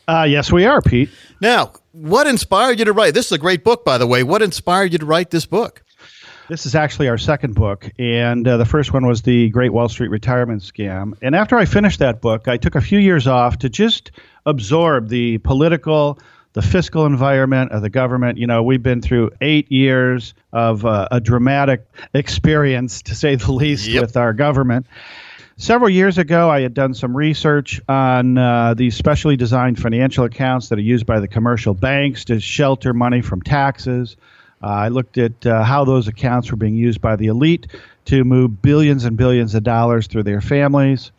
[0.07, 1.09] Uh, yes, we are, Pete.
[1.41, 3.13] Now, what inspired you to write?
[3.13, 4.23] This is a great book, by the way.
[4.23, 5.83] What inspired you to write this book?
[6.49, 9.89] This is actually our second book, and uh, the first one was The Great Wall
[9.89, 11.11] Street Retirement Scam.
[11.21, 14.11] And after I finished that book, I took a few years off to just
[14.45, 16.19] absorb the political,
[16.53, 18.37] the fiscal environment of the government.
[18.37, 23.51] You know, we've been through eight years of uh, a dramatic experience, to say the
[23.51, 24.01] least, Yep.
[24.01, 24.87] with our government.
[25.59, 30.69] Several years ago, I had done some research on uh, these specially designed financial accounts
[30.69, 34.17] that are used by the commercial banks to shelter money from taxes.
[34.61, 37.67] Uh, I looked at uh, how those accounts were being used by the elite
[38.05, 41.11] to move billions and billions of dollars through their families.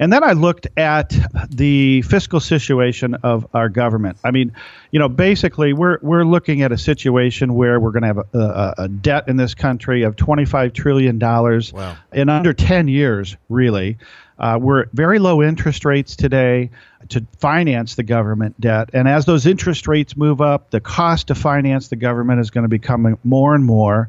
[0.00, 1.12] And then I looked at
[1.50, 4.18] the fiscal situation of our government.
[4.24, 4.52] I mean,
[4.90, 8.38] you know, basically, we're we're looking at a situation where we're going to have a,
[8.38, 11.96] a, a debt in this country of 25 trillion dollars Wow.
[12.12, 13.98] in under 10 years, really.
[14.38, 16.70] Uh, we're at very low interest rates today
[17.10, 18.88] to finance the government debt.
[18.94, 22.62] And as those interest rates move up, the cost to finance the government is going
[22.64, 24.08] to become more and more.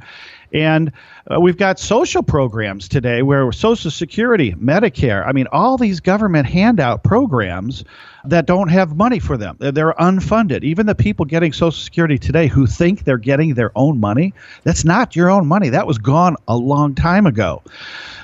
[0.53, 0.91] And
[1.33, 6.47] uh, we've got social programs today where Social Security, Medicare, I mean, all these government
[6.47, 7.83] handout programs
[8.25, 9.55] that don't have money for them.
[9.59, 10.63] They're- They're unfunded.
[10.63, 14.33] Even the people getting Social Security today who think they're getting their own money,
[14.63, 15.69] that's not your own money.
[15.69, 17.63] That was gone a long time ago.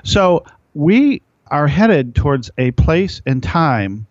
[0.03, 4.05] So we are headed towards a place and time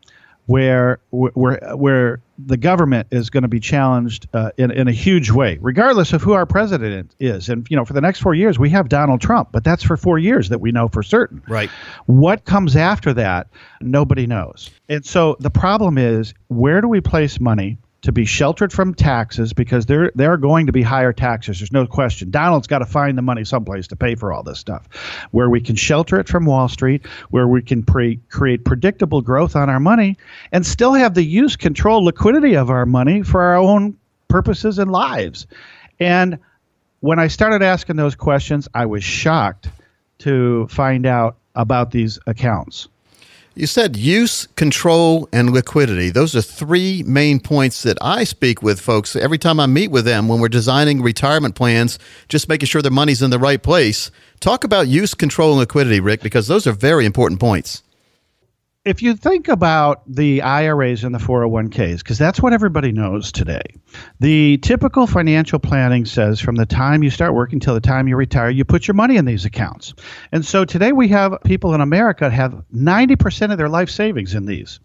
[0.47, 5.31] where where where the government is going to be challenged uh, in in a huge
[5.31, 7.49] way, regardless of who our president is.
[7.49, 9.97] And you know, for the next four years, we have Donald Trump, but that's for
[9.97, 11.43] four years that we know for certain.
[11.49, 11.71] Right.
[12.07, 13.49] What comes after that,
[13.81, 14.71] nobody knows.
[14.89, 17.79] And so the problem is, where do we place money?
[18.03, 21.59] To be sheltered from taxes because there there are going to be higher taxes.
[21.59, 22.31] There's no question.
[22.31, 24.87] Donald's got to find the money someplace to pay for all this stuff.
[25.33, 29.57] Where we can shelter it from Wall Street, where we can pre- create predictable growth
[29.57, 30.19] on our money,
[30.53, 33.97] and still have the use, control, liquidity of our money for our own
[34.29, 35.49] purposes and lives.
[35.99, 36.39] And
[37.01, 39.69] when I started asking those questions, I was shocked
[40.19, 42.89] to find out about these accounts.
[43.59, 46.11] You said use, control, and liquidity.
[46.11, 50.05] Those are three main points that I speak with folks every time I meet with
[50.05, 54.11] them when we're designing retirement plans, just making sure their money's in the right place.
[54.41, 57.83] Talk about use, control, and liquidity, Rick, because those are very important points.
[58.87, 63.65] If you think about the IRAs and the 401ks, because that's what everybody knows today,
[64.21, 68.15] the typical financial planning says from the time you start working till the time you
[68.15, 69.93] retire, you put your money in these accounts.
[70.31, 74.47] And so today we have people in America have 90% of their life savings in
[74.47, 74.79] these.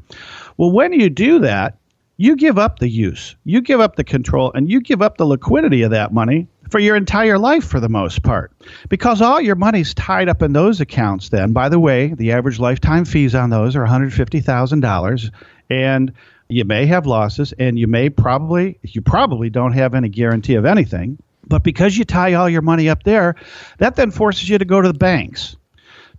[0.57, 1.77] Well, when you do that,
[2.17, 5.27] you give up the use, you give up the control, and you give up the
[5.27, 8.53] liquidity of that money for your entire life for the most part.
[8.89, 12.59] Because all your money's tied up in those accounts, then, by the way, the average
[12.59, 15.31] lifetime fees on those are $150,000.
[15.69, 16.13] And
[16.47, 20.65] you may have losses, and you may probably, you probably don't have any guarantee of
[20.65, 21.17] anything.
[21.45, 23.35] But because you tie all your money up there,
[23.77, 25.57] that then forces you to go to the banks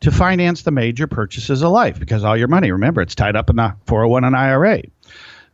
[0.01, 3.49] to finance the major purchases of life because all your money, remember, it's tied up
[3.49, 4.83] in the 401 and IRA.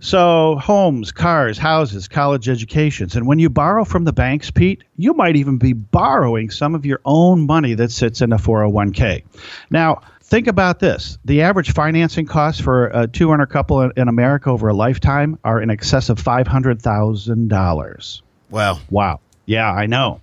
[0.00, 3.16] So, homes, cars, houses, college educations.
[3.16, 6.87] And when you borrow from the banks, Pete, you might even be borrowing some of
[6.87, 9.24] your own money that sits in a 401k.
[9.70, 14.50] Now, think about this the average financing costs for a 200 couple in, in America
[14.50, 18.22] over a lifetime are in excess of $500,000.
[18.50, 18.78] Wow.
[18.90, 19.20] Wow.
[19.46, 20.20] Yeah, I know.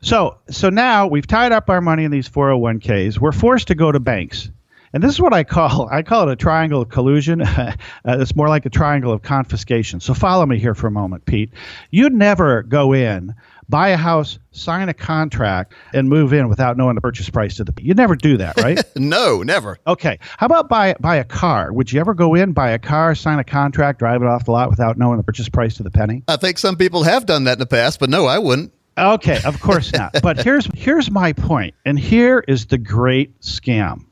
[0.00, 3.18] So so now we've tied up our money in these 401ks.
[3.18, 4.50] We're forced to go to banks.
[4.92, 7.42] And this is what I call I call it a triangle of collusion.
[7.42, 7.74] uh,
[8.06, 10.00] it's more like a triangle of confiscation.
[10.00, 11.50] So follow me here for a moment, Pete.
[11.90, 13.34] You'd never go in,
[13.68, 17.64] buy a house, sign a contract, and move in without knowing the purchase price to
[17.64, 17.72] the.
[17.80, 18.82] You'd never do that, right?
[18.96, 19.78] no, never.
[19.86, 20.18] Okay.
[20.20, 21.72] How about buy buy a car?
[21.72, 24.52] Would you ever go in, buy a car, sign a contract, drive it off the
[24.52, 26.22] lot without knowing the purchase price to the penny?
[26.28, 28.72] I think some people have done that in the past, but no, I wouldn't.
[28.96, 30.16] Okay, of course not.
[30.22, 34.06] But here's here's my point, and here is the great scam.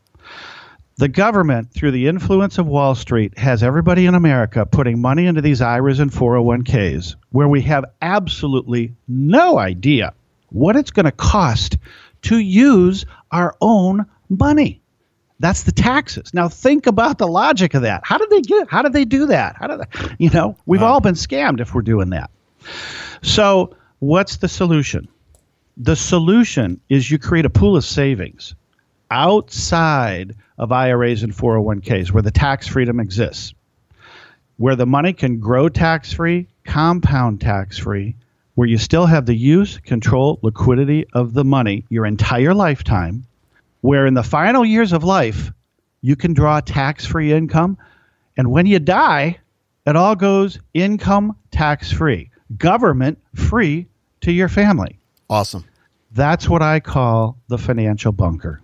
[0.98, 5.42] The government, through the influence of Wall Street, has everybody in America putting money into
[5.42, 10.14] these IRAs and 401ks where we have absolutely no idea
[10.48, 11.76] what it's going to cost
[12.22, 14.80] to use our own money.
[15.38, 16.32] That's the taxes.
[16.32, 18.00] Now think about the logic of that.
[18.02, 18.68] How did they get it?
[18.70, 19.56] How did they do that?
[19.58, 22.30] How did they, you know, we've all been scammed if we're doing that.
[23.20, 25.08] So, what's the solution?
[25.76, 28.54] The solution is you create a pool of savings
[29.10, 33.54] outside of IRAs and 401ks where the tax freedom exists,
[34.56, 38.16] where the money can grow tax free, compound tax free,
[38.54, 43.26] where you still have the use, control, liquidity of the money your entire lifetime,
[43.82, 45.52] where in the final years of life,
[46.00, 47.76] you can draw tax free income.
[48.36, 49.38] And when you die,
[49.86, 53.86] it all goes income tax free, government free
[54.22, 54.98] to your family.
[55.28, 55.64] Awesome.
[56.12, 58.62] That's what I call the financial bunker.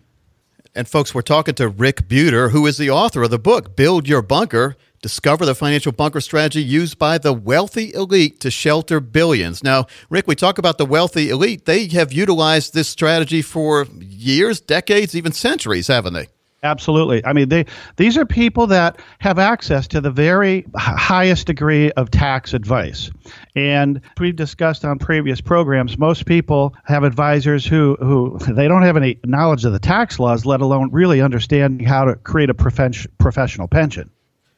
[0.75, 4.09] And folks, we're talking to Rick Bueter, who is the author of the book Build
[4.09, 9.63] Your Bunker Discover the Financial Bunker Strategy Used by the Wealthy Elite to Shelter Billions.
[9.63, 11.67] Now, Rick, we talk about the wealthy elite.
[11.67, 16.29] They have utilized this strategy for years, decades, even centuries, haven't they?
[16.63, 17.25] Absolutely.
[17.25, 22.11] I mean, they these are people that have access to the very highest degree of
[22.13, 23.11] tax advice.
[23.55, 28.97] And we've discussed on previous programs, most people have advisors who who they don't have
[28.97, 33.69] any knowledge of the tax laws, let alone really understanding how to create a professional
[33.69, 34.11] pension.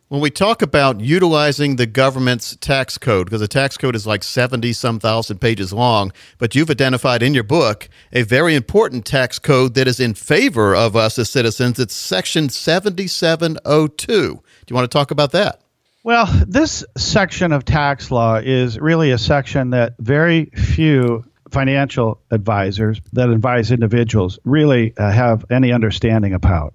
[0.08, 4.22] When we talk about utilizing the government's tax code, because the tax code is like
[4.22, 9.40] 70 some thousand pages long, but you've identified in your book a very important tax
[9.40, 11.80] code that is in favor of us as citizens.
[11.80, 14.06] It's Section 7702.
[14.06, 15.63] Do you want to talk about that?
[16.04, 23.00] Well, this section of tax law is really a section that very few financial advisors
[23.14, 26.74] that advise individuals really uh, have any understanding about.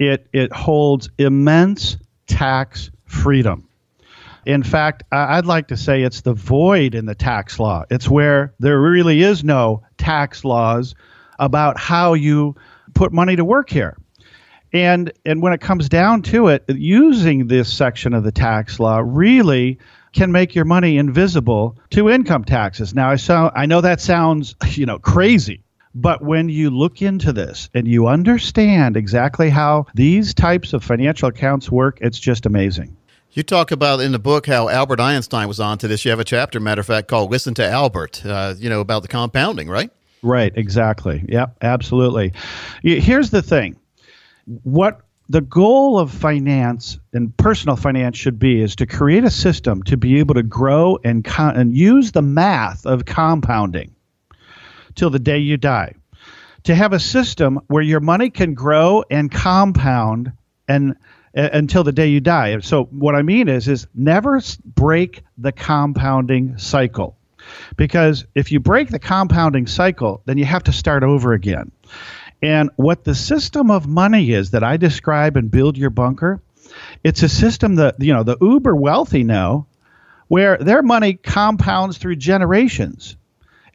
[0.00, 3.68] It, it holds immense tax freedom.
[4.44, 7.84] In fact, I'd like to say it's the void in the tax law.
[7.90, 10.96] It's where there really is no tax laws
[11.38, 12.56] about how you
[12.92, 13.96] put money to work here.
[14.74, 19.00] And and when it comes down to it, using this section of the tax law
[19.04, 19.78] really
[20.12, 22.92] can make your money invisible to income taxes.
[22.92, 25.62] Now I saw I know that sounds, you know, crazy,
[25.94, 31.28] but when you look into this and you understand exactly how these types of financial
[31.28, 32.96] accounts work, it's just amazing.
[33.30, 36.04] You talk about in the book how Albert Einstein was on to this.
[36.04, 39.02] You have a chapter, matter of fact, called "Listen to Albert." Uh, you know about
[39.02, 39.90] the compounding, right?
[40.22, 40.52] Right.
[40.56, 41.24] Exactly.
[41.28, 41.58] Yep.
[41.62, 42.32] Absolutely.
[42.82, 43.76] Here's the thing:
[44.46, 49.82] what the goal of finance and personal finance should be is to create a system
[49.84, 53.94] to be able to grow and con- and use the math of compounding
[54.94, 55.94] till the day you die.
[56.64, 60.32] To have a system where your money can grow and compound
[60.68, 60.96] and
[61.36, 62.58] uh, until the day you die.
[62.60, 67.16] So what I mean is is never break the compounding cycle.
[67.76, 71.70] Because if you break the compounding cycle, then you have to start over again.
[72.44, 76.42] And what the system of money is that I describe and build your bunker,
[77.02, 79.66] it's a system that you know the uber wealthy know
[80.28, 83.16] where their money compounds through generations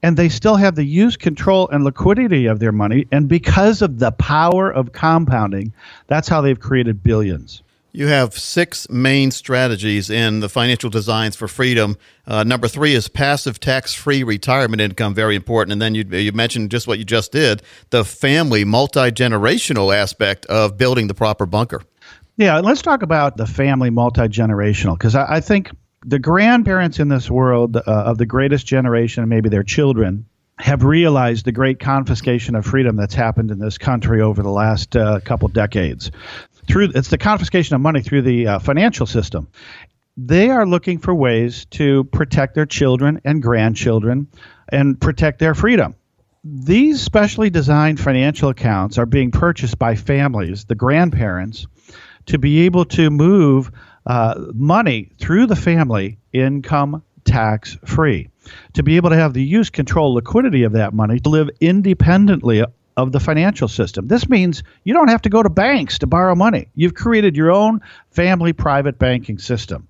[0.03, 3.07] and they still have the use, control, and liquidity of their money.
[3.11, 5.73] And because of the power of compounding,
[6.05, 7.63] that's how they've created billions.
[7.91, 11.97] You have six main strategies in the financial designs for freedom.
[12.27, 15.71] Uh, number three is passive tax free retirement income, very important.
[15.71, 20.45] And then you, you mentioned just what you just did the family, multi generational aspect
[20.45, 21.81] of building the proper bunker.
[22.37, 25.71] Yeah, let's talk about the family multi generational because I, I think
[26.05, 30.25] the grandparents in this world uh, of the greatest generation, maybe their children,
[30.59, 34.95] have realized the great confiscation of freedom that's happened in this country over the last
[34.95, 36.11] uh, couple decades.
[36.69, 39.49] Through it's the confiscation of money through the uh, financial system.
[40.15, 44.27] They are looking for ways to protect their children and grandchildren
[44.67, 45.95] and protect their freedom.
[46.43, 51.67] These specially designed financial accounts are being purchased by families, the grandparents,
[52.27, 53.71] to be able to move
[54.05, 58.29] uh, money through the family income tax free
[58.73, 62.63] to be able to have the use control liquidity of that money to live independently
[63.03, 64.07] of the financial system.
[64.07, 66.69] This means you don't have to go to banks to borrow money.
[66.75, 67.81] You've created your own
[68.11, 69.87] family private banking system.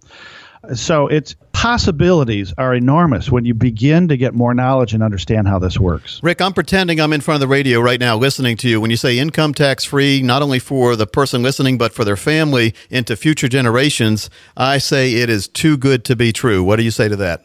[0.75, 5.57] So its possibilities are enormous when you begin to get more knowledge and understand how
[5.57, 6.19] this works.
[6.21, 8.81] Rick, I'm pretending I'm in front of the radio right now listening to you.
[8.81, 12.17] When you say income tax free, not only for the person listening, but for their
[12.17, 16.61] family into future generations, I say it is too good to be true.
[16.61, 17.41] What do you say to that?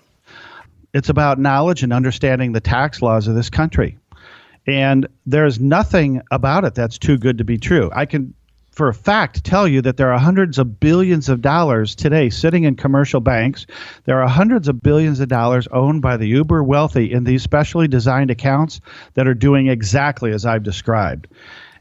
[0.93, 3.99] It's about knowledge and understanding the tax laws of this country.
[4.67, 7.91] And there's nothing about it that's too good to be true.
[7.95, 8.35] I can
[8.75, 12.65] for a fact tell you that there are hundreds of billions of dollars today sitting
[12.65, 13.67] in commercial banks.
[14.05, 17.87] There are hundreds of billions of dollars owned by the uber wealthy in these specially
[17.87, 18.81] designed accounts
[19.15, 21.29] that are doing exactly as I've described.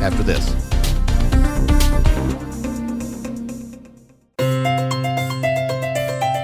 [0.00, 0.67] after this.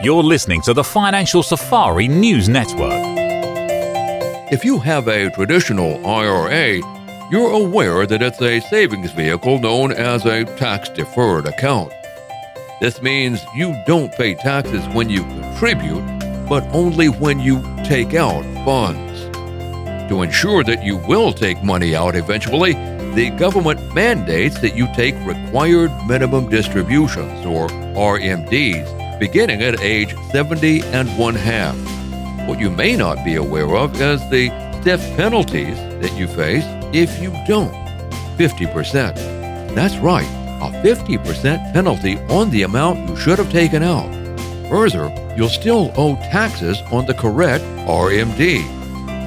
[0.04, 3.00] You're listening to the Financial Safari News Network.
[4.52, 6.80] If you have a traditional IRA,
[7.30, 11.90] you're aware that it's a savings vehicle known as a tax deferred account.
[12.82, 16.04] This means you don't pay taxes when you contribute,
[16.50, 19.22] but only when you take out funds.
[20.10, 22.74] To ensure that you will take money out eventually,
[23.14, 30.82] the government mandates that you take required minimum distributions, or RMDs, beginning at age 70
[30.98, 31.74] and one half.
[32.46, 34.50] What you may not be aware of is the
[34.82, 37.72] stiff penalties that you face if you don't.
[38.36, 39.14] 50%.
[39.74, 40.28] That's right,
[40.60, 44.12] a 50% penalty on the amount you should have taken out.
[44.68, 45.08] Further,
[45.38, 48.62] you'll still owe taxes on the correct RMD.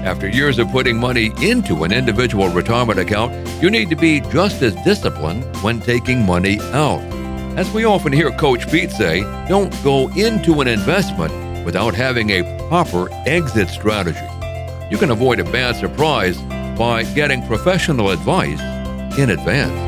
[0.05, 3.33] After years of putting money into an individual retirement account,
[3.63, 7.01] you need to be just as disciplined when taking money out.
[7.57, 12.43] As we often hear Coach Pete say, don't go into an investment without having a
[12.67, 14.19] proper exit strategy.
[14.91, 16.37] You can avoid a bad surprise
[16.77, 18.61] by getting professional advice
[19.17, 19.86] in advance.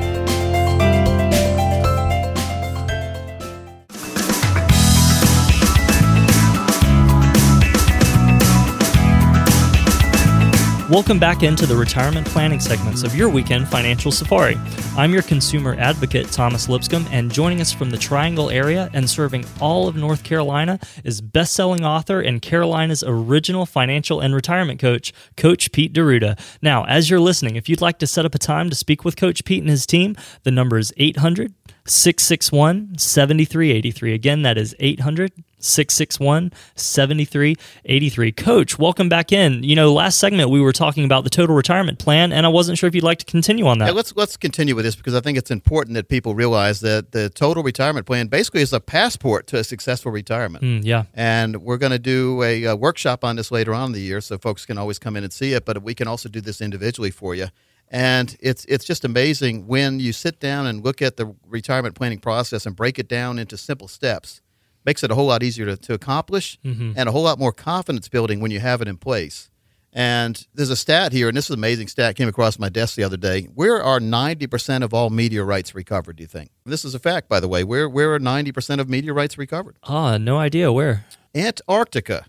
[10.90, 14.58] Welcome back into the retirement planning segments of your weekend financial safari.
[14.98, 19.46] I'm your consumer advocate, Thomas Lipscomb, and joining us from the Triangle area and serving
[19.62, 25.14] all of North Carolina is best selling author and Carolina's original financial and retirement coach,
[25.38, 26.40] Coach Pete D'Arruda.
[26.64, 29.16] Now, as you're listening, if you'd like to set up a time to speak with
[29.16, 31.54] Coach Pete and his team, the number is 800
[31.90, 34.14] 661 7383.
[34.14, 38.32] Again, that is 800 661 7383.
[38.32, 39.64] Coach, welcome back in.
[39.64, 42.78] You know, last segment we were talking about the total retirement plan, and I wasn't
[42.78, 43.88] sure if you'd like to continue on that.
[43.88, 47.12] Yeah, let's let's continue with this because I think it's important that people realize that
[47.12, 50.64] the total retirement plan basically is a passport to a successful retirement.
[50.64, 51.04] Mm, yeah.
[51.14, 54.22] And we're going to do a, a workshop on this later on in the year,
[54.22, 55.66] so folks can always come in and see it.
[55.66, 57.48] But we can also do this individually for you.
[57.92, 62.20] And it's it's just amazing when you sit down and look at the retirement planning
[62.20, 64.42] process and break it down into simple steps.
[64.86, 66.94] Makes it a whole lot easier to, to accomplish Mm-hmm.
[66.96, 69.50] and a whole lot more confidence building when you have it in place.
[69.92, 72.94] And there's a stat here, and this is an amazing stat came across my desk
[72.96, 73.46] the other day.
[73.56, 76.52] Where are 90% of all meteorites recovered, do you think?
[76.64, 77.64] This is a fact, by the way.
[77.64, 79.78] Where, where are 90% of meteorites recovered?
[79.84, 81.06] Ah, no idea where.
[81.36, 82.28] Antarctica.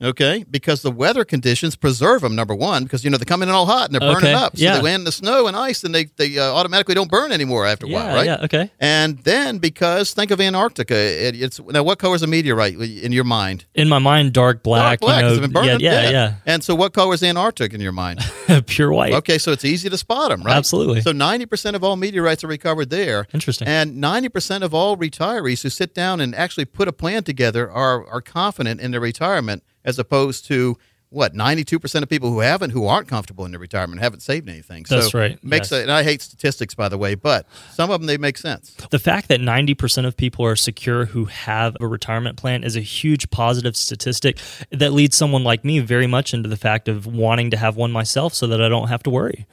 [0.00, 2.36] Okay, because the weather conditions preserve them.
[2.36, 4.56] Number one, because you know they come in all hot and they're burning Okay, up,
[4.56, 4.76] so yeah.
[4.76, 7.66] they land in the snow and ice, and they they uh, automatically don't burn anymore
[7.66, 8.26] after a Yeah, while, right?
[8.26, 8.70] yeah, okay.
[8.78, 13.10] And then because think of Antarctica, it, it's now what color is a meteorite in
[13.10, 13.64] your mind?
[13.74, 14.82] In my mind, dark black.
[14.82, 15.16] Dark black.
[15.16, 16.42] you know, they've been burned yeah, to yeah, death.
[16.46, 18.20] And so what color is Antarctica in your mind?
[18.66, 19.14] Pure white.
[19.14, 20.56] Okay, so it's easy to spot them, right?
[20.56, 21.00] Absolutely.
[21.00, 23.26] So 90% of all meteorites are recovered there.
[23.34, 23.66] Interesting.
[23.66, 28.06] And 90% of all retirees who sit down and actually put a plan together are,
[28.06, 30.76] are confident in their retirement as opposed to
[31.10, 34.84] what 92% of people who haven't who aren't comfortable in their retirement haven't saved anything
[34.86, 35.80] That's so right, makes yes.
[35.80, 38.74] a, and i hate statistics by the way but some of them they make sense
[38.90, 42.82] The fact that 90% of people are secure who have a retirement plan is a
[42.82, 44.36] huge positive statistic
[44.70, 47.90] that leads someone like me very much into the fact of wanting to have one
[47.90, 49.46] myself so that I don't have to worry.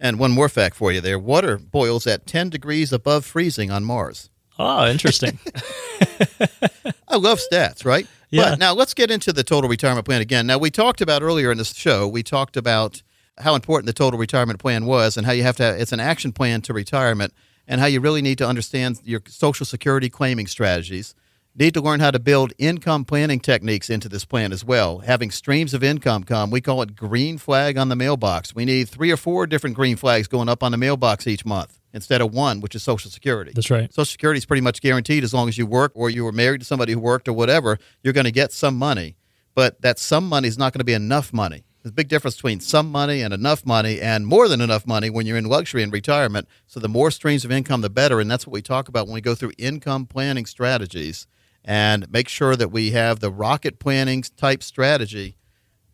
[0.00, 3.84] and one more fact for you there water boils at 10 degrees above freezing on
[3.84, 4.28] mars
[4.58, 5.38] Oh, interesting.
[7.08, 8.06] I love stats, right?
[8.30, 8.50] Yeah.
[8.50, 10.46] But now let's get into the total retirement plan again.
[10.46, 13.02] Now we talked about earlier in this show, we talked about
[13.38, 16.00] how important the total retirement plan was and how you have to have, it's an
[16.00, 17.32] action plan to retirement
[17.68, 21.14] and how you really need to understand your social security claiming strategies.
[21.58, 24.98] Need to learn how to build income planning techniques into this plan as well.
[24.98, 28.54] Having streams of income come, we call it green flag on the mailbox.
[28.54, 31.80] We need three or four different green flags going up on the mailbox each month
[31.96, 33.52] instead of one, which is Social Security.
[33.54, 33.92] That's right.
[33.92, 36.60] Social Security is pretty much guaranteed as long as you work or you were married
[36.60, 39.16] to somebody who worked or whatever, you're going to get some money.
[39.54, 41.64] But that some money is not going to be enough money.
[41.82, 45.08] There's a big difference between some money and enough money and more than enough money
[45.08, 46.46] when you're in luxury and retirement.
[46.66, 48.20] So the more streams of income, the better.
[48.20, 51.26] And that's what we talk about when we go through income planning strategies
[51.64, 55.38] and make sure that we have the rocket planning type strategy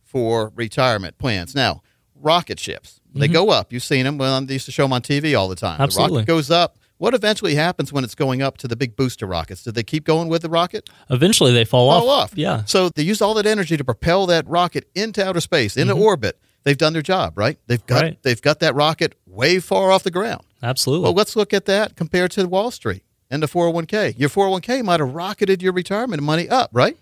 [0.02, 1.54] for retirement plans.
[1.54, 1.82] Now,
[2.22, 3.72] rocket ships, they go up.
[3.72, 4.16] You've seen them.
[4.18, 5.78] Well, they used to show them on TV all the time.
[5.78, 6.18] The Absolutely.
[6.18, 6.78] rocket goes up.
[6.98, 9.64] What eventually happens when it's going up to the big booster rockets?
[9.64, 10.88] Do they keep going with the rocket?
[11.10, 12.32] Eventually they fall, Fall off.
[12.32, 12.38] off.
[12.38, 12.62] Yeah.
[12.64, 16.38] So they use all that energy to propel that rocket into outer space, into orbit.
[16.64, 17.58] They've done their job, right?
[17.66, 18.04] They've got Mm-hmm.
[18.04, 18.22] Right.
[18.22, 20.42] they've got that rocket way far off the ground.
[20.62, 21.02] Absolutely.
[21.04, 23.02] Well, let's look at that compared to Wall Street
[23.32, 24.16] and the 401k.
[24.16, 26.96] Your 401k might have rocketed your retirement money up, right?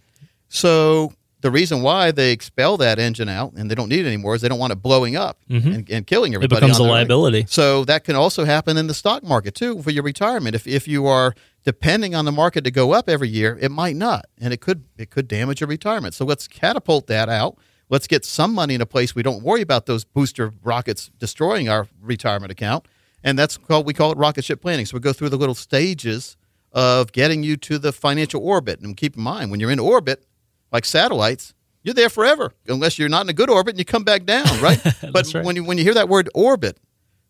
[0.49, 4.35] So the reason why they expel that engine out and they don't need it anymore
[4.35, 6.61] is they don't want it blowing up and, and killing everybody.
[6.61, 6.73] Mm-hmm.
[6.73, 7.47] becomes a liability.
[7.49, 10.55] So that can also happen in the stock market too for your retirement.
[10.55, 11.35] If if you are
[11.65, 14.85] depending on the market to go up every year, it might not, and it could
[14.99, 16.15] it could damage your retirement.
[16.15, 17.57] So let's catapult that out.
[17.89, 21.69] Let's get some money in a place we don't worry about those booster rockets destroying
[21.69, 22.87] our retirement account,
[23.25, 24.87] and that's called we call it rocket ship planning.
[24.87, 26.37] So we go through the little stages
[26.73, 28.81] of getting you to the financial orbit.
[28.81, 30.25] And keep in mind when you're in orbit,
[30.73, 34.05] like satellites, you're there forever unless you're not in a good orbit and you come
[34.05, 34.83] back down, right?
[35.13, 35.45] but right.
[35.45, 36.79] when you when you hear that word orbit,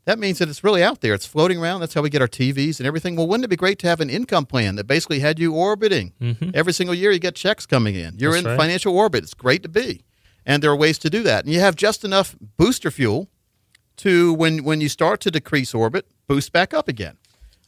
[0.06, 1.14] that means that it's really out there.
[1.14, 1.80] It's floating around.
[1.80, 3.16] That's how we get our TVs and everything.
[3.16, 6.12] Well, wouldn't it be great to have an income plan that basically had you orbiting
[6.20, 6.50] mm-hmm.
[6.54, 7.10] every single year?
[7.10, 8.16] You get checks coming in.
[8.18, 8.58] You're That's in right.
[8.58, 9.22] financial orbit.
[9.22, 10.04] It's great to be,
[10.44, 11.44] and there are ways to do that.
[11.44, 13.28] And you have just enough booster fuel
[13.98, 17.18] to when when you start to decrease orbit, boost back up again.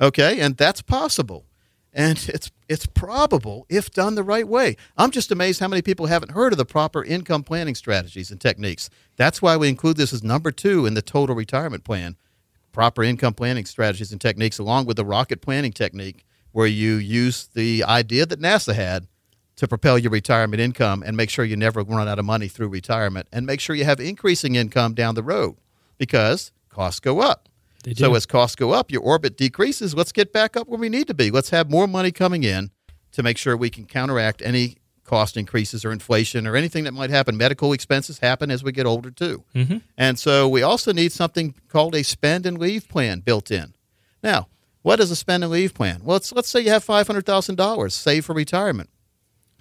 [0.00, 1.46] Okay, and that's possible.
[1.93, 4.76] And it's it's probable if done the right way.
[4.97, 8.40] I'm just amazed how many people haven't heard of the proper income planning strategies and
[8.40, 8.88] techniques.
[9.16, 12.16] That's why we include this as number 2 in the total retirement plan.
[12.72, 17.49] Proper income planning strategies and techniques along with the rocket planning technique where you use
[17.49, 19.07] the idea that NASA had
[19.57, 22.68] to propel your retirement income and make sure you never run out of money through
[22.68, 25.57] retirement and make sure you have increasing income down the road
[25.99, 27.49] because costs go up.
[27.96, 29.94] So as costs go up, your orbit decreases.
[29.94, 31.30] Let's get back up where we need to be.
[31.30, 32.70] Let's have more money coming in
[33.12, 37.10] to make sure we can counteract any cost increases or inflation or anything that might
[37.10, 37.36] happen.
[37.36, 39.44] Medical expenses happen as we get older too.
[39.54, 39.78] Mm-hmm.
[39.98, 43.74] And so we also need something called a spend and leave plan built in.
[44.22, 44.48] Now,
[44.82, 46.00] what is a spend and leave plan?
[46.02, 48.90] Well, it's, let's say you have $500,000 saved for retirement,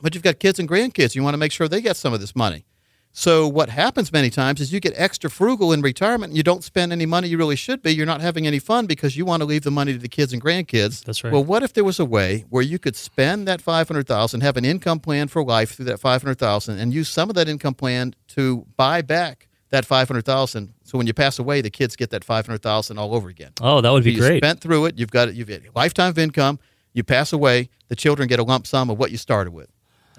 [0.02, 1.16] but you've got kids and grandkids.
[1.16, 2.66] You want to make sure they get some of this money.
[3.14, 6.64] So what happens many times is you get extra frugal in retirement and you don't
[6.64, 7.94] spend any money you really should be.
[7.94, 10.32] You're not having any fun because you want to leave the money to the kids
[10.32, 11.04] and grandkids.
[11.04, 11.34] That's right.
[11.34, 14.64] Well, what if there was a way where you could spend that 500,000, have an
[14.64, 18.66] income plan for life through that 500,000 and use some of that income plan to
[18.78, 23.16] buy back that 500,000 so when you pass away the kids get that 500,000 all
[23.16, 23.52] over again.
[23.62, 24.44] Oh, that would be you great.
[24.44, 26.60] spent through it, you've got it, you've got a lifetime of income,
[26.94, 29.70] you pass away, the children get a lump sum of what you started with.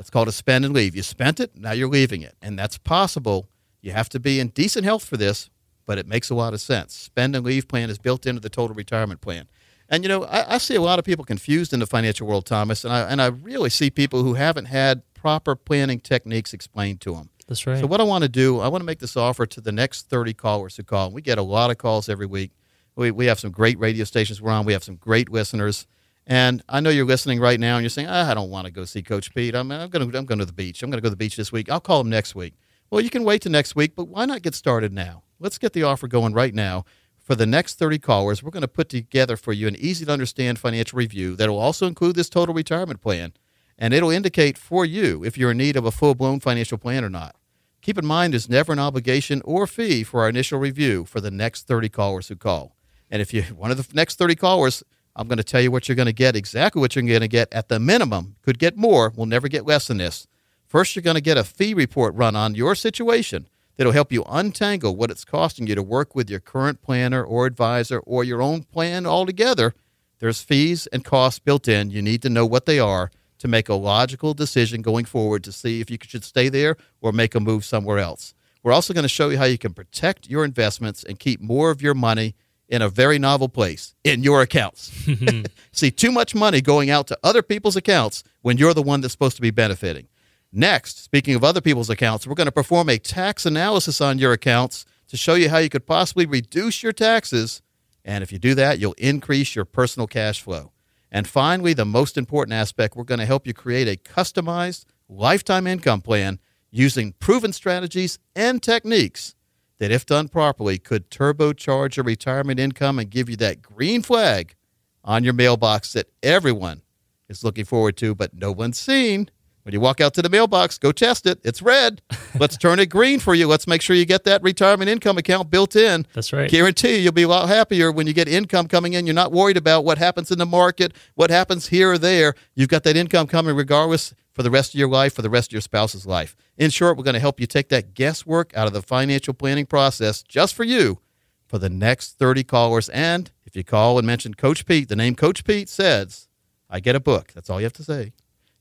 [0.02, 0.96] That's called a spend and leave.
[0.96, 2.34] You spent it, now you're leaving it.
[2.42, 3.48] And that's possible.
[3.82, 5.48] You have to be in decent health for this,
[5.86, 6.92] but it makes a lot of sense.
[6.92, 9.46] Spend and leave plan is built into the total retirement plan.
[9.88, 12.46] And you know, I, I see a lot of people confused in the financial world,
[12.46, 17.00] Thomas, and I and I really see people who haven't had proper planning techniques explained
[17.02, 17.30] to them.
[17.46, 17.78] That's right.
[17.78, 20.08] So what I want to do, I want to make this offer to the next
[20.08, 21.12] 30 callers who call.
[21.12, 22.50] We get a lot of calls every week.
[22.96, 24.64] We, we have some great radio stations we're on.
[24.64, 25.86] We have some great listeners.
[26.26, 28.72] And I know you're listening right now and you're saying, ah, I don't want to
[28.72, 29.54] go see Coach Pete.
[29.54, 30.82] I'm, I'm going to I'm going to the beach.
[30.82, 31.70] I'm going to go to the beach this week.
[31.70, 32.54] I'll call him next week.
[32.90, 35.24] Well, you can wait till next week, but why not get started now?
[35.40, 36.84] Let's get the offer going right now.
[37.18, 40.12] For the next 30 callers, we're going to put together for you an easy to
[40.12, 43.32] understand financial review that will also include this total retirement plan.
[43.78, 47.04] And it'll indicate for you if you're in need of a full blown financial plan
[47.04, 47.36] or not.
[47.80, 51.30] Keep in mind, there's never an obligation or fee for our initial review for the
[51.30, 52.76] next 30 callers who call.
[53.10, 54.84] And if you're one of the next 30 callers,
[55.14, 57.28] I'm going to tell you what you're going to get, exactly what you're going to
[57.28, 58.36] get at the minimum.
[58.42, 60.26] Could get more, we'll never get less than this.
[60.66, 64.24] First, you're going to get a fee report run on your situation that'll help you
[64.28, 68.40] untangle what it's costing you to work with your current planner or advisor or your
[68.40, 69.74] own plan altogether.
[70.18, 71.90] There's fees and costs built in.
[71.90, 75.52] You need to know what they are to make a logical decision going forward to
[75.52, 78.34] see if you should stay there or make a move somewhere else.
[78.62, 81.70] We're also going to show you how you can protect your investments and keep more
[81.70, 82.36] of your money
[82.72, 84.90] in a very novel place in your accounts.
[85.72, 89.12] See, too much money going out to other people's accounts when you're the one that's
[89.12, 90.08] supposed to be benefiting.
[90.50, 94.32] Next, speaking of other people's accounts, we're going to perform a tax analysis on your
[94.32, 97.60] accounts to show you how you could possibly reduce your taxes.
[98.06, 100.72] And if you do that, you'll increase your personal cash flow.
[101.10, 105.66] And finally, the most important aspect, we're going to help you create a customized lifetime
[105.66, 106.38] income plan
[106.70, 109.34] using proven strategies and techniques
[109.82, 114.54] that, if done properly, could turbocharge your retirement income and give you that green flag
[115.02, 116.82] on your mailbox that everyone
[117.28, 119.28] is looking forward to, but no one's seen.
[119.64, 121.40] When you walk out to the mailbox, go test it.
[121.44, 122.02] It's red.
[122.38, 123.46] Let's turn it green for you.
[123.46, 126.04] Let's make sure you get that retirement income account built in.
[126.14, 126.50] That's right.
[126.50, 129.06] Guarantee you'll be a lot happier when you get income coming in.
[129.06, 132.34] You're not worried about what happens in the market, what happens here or there.
[132.54, 135.50] You've got that income coming regardless for the rest of your life, for the rest
[135.50, 136.34] of your spouse's life.
[136.56, 139.66] In short, we're going to help you take that guesswork out of the financial planning
[139.66, 140.98] process just for you
[141.46, 142.88] for the next 30 callers.
[142.88, 146.28] And if you call and mention Coach Pete, the name Coach Pete says,
[146.68, 147.32] I get a book.
[147.34, 148.12] That's all you have to say.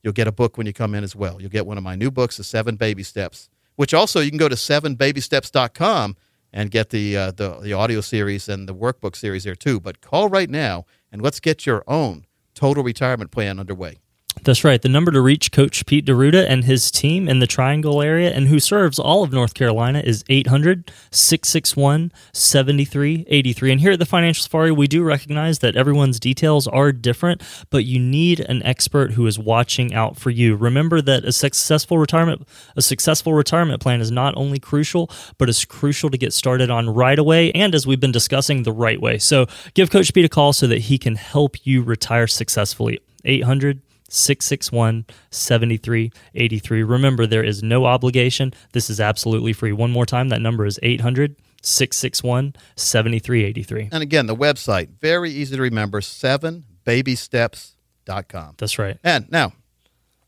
[0.03, 1.41] You'll get a book when you come in as well.
[1.41, 4.37] You'll get one of my new books, The Seven Baby Steps, which also you can
[4.37, 6.15] go to sevenbabysteps.com
[6.53, 9.79] and get the, uh, the, the audio series and the workbook series there too.
[9.79, 13.99] But call right now and let's get your own total retirement plan underway.
[14.43, 14.81] That's right.
[14.81, 18.47] The number to reach Coach Pete D'Arruda and his team in the Triangle area and
[18.47, 23.71] who serves all of North Carolina is 800 661 7383.
[23.71, 27.85] And here at the Financial Safari, we do recognize that everyone's details are different, but
[27.85, 30.55] you need an expert who is watching out for you.
[30.55, 35.65] Remember that a successful retirement a successful retirement plan is not only crucial, but is
[35.65, 39.19] crucial to get started on right away and as we've been discussing the right way.
[39.19, 42.99] So give Coach Pete a call so that he can help you retire successfully.
[43.23, 43.81] 800
[44.11, 46.83] 661 7383.
[46.83, 48.53] Remember, there is no obligation.
[48.73, 49.71] This is absolutely free.
[49.71, 53.89] One more time, that number is 800 661 7383.
[53.91, 58.55] And again, the website, very easy to remember, 7babysteps.com.
[58.57, 58.97] That's right.
[59.03, 59.53] And now,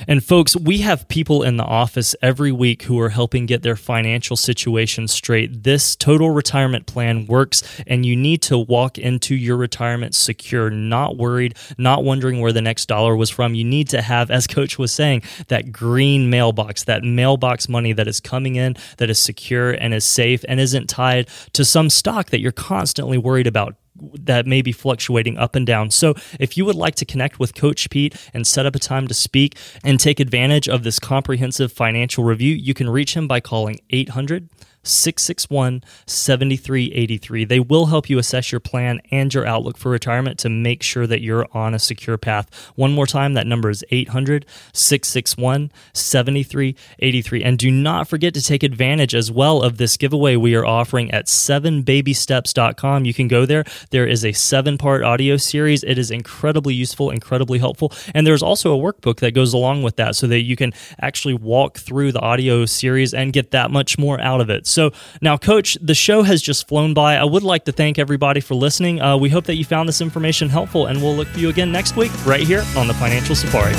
[0.08, 3.76] And folks, we have people in the office every week who are helping get their
[3.76, 5.64] financial situation straight.
[5.64, 11.18] This total retirement plan works, and you need to walk into your retirement secure, not
[11.18, 13.56] worried, not wondering where the next dollar was from.
[13.56, 18.08] You need to have, as Coach was saying, that green mailbox, that mailbox money that
[18.08, 22.30] is coming in, that is secure and is safe and isn't tied to some stock
[22.30, 23.76] that you're constantly worried about
[24.14, 25.92] that may be fluctuating up and down.
[25.92, 29.08] So, if you would like to connect with Coach Pete and set up a time
[29.08, 33.40] to speak and take advantage of this comprehensive financial review, you can reach him by
[33.40, 34.50] calling 800
[34.88, 37.46] 661 7383.
[37.46, 41.08] They will help you assess your plan and your outlook for retirement to make sure
[41.08, 42.54] that you're on a secure path.
[42.76, 47.44] One more time, that number is 800 661 7383.
[47.44, 51.12] And do not forget to take advantage as well of this giveaway we are offering
[51.12, 53.06] at 7babysteps.com.
[53.06, 53.64] You can go there.
[53.92, 55.84] There is a seven part audio series.
[55.84, 57.92] It is incredibly useful, incredibly helpful.
[58.14, 61.34] And there's also a workbook that goes along with that so that you can actually
[61.34, 64.68] walk through the audio series and get that much more out of it.
[64.68, 64.77] So
[65.22, 67.16] now, Coach, the show has just flown by.
[67.16, 69.02] I would like to thank everybody for listening.
[69.02, 71.72] Uh, we hope that you found this information helpful, and we'll look for you again
[71.72, 73.74] next week right here on the Financial Safari.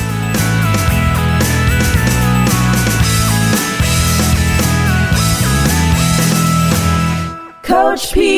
[7.63, 8.38] Coach P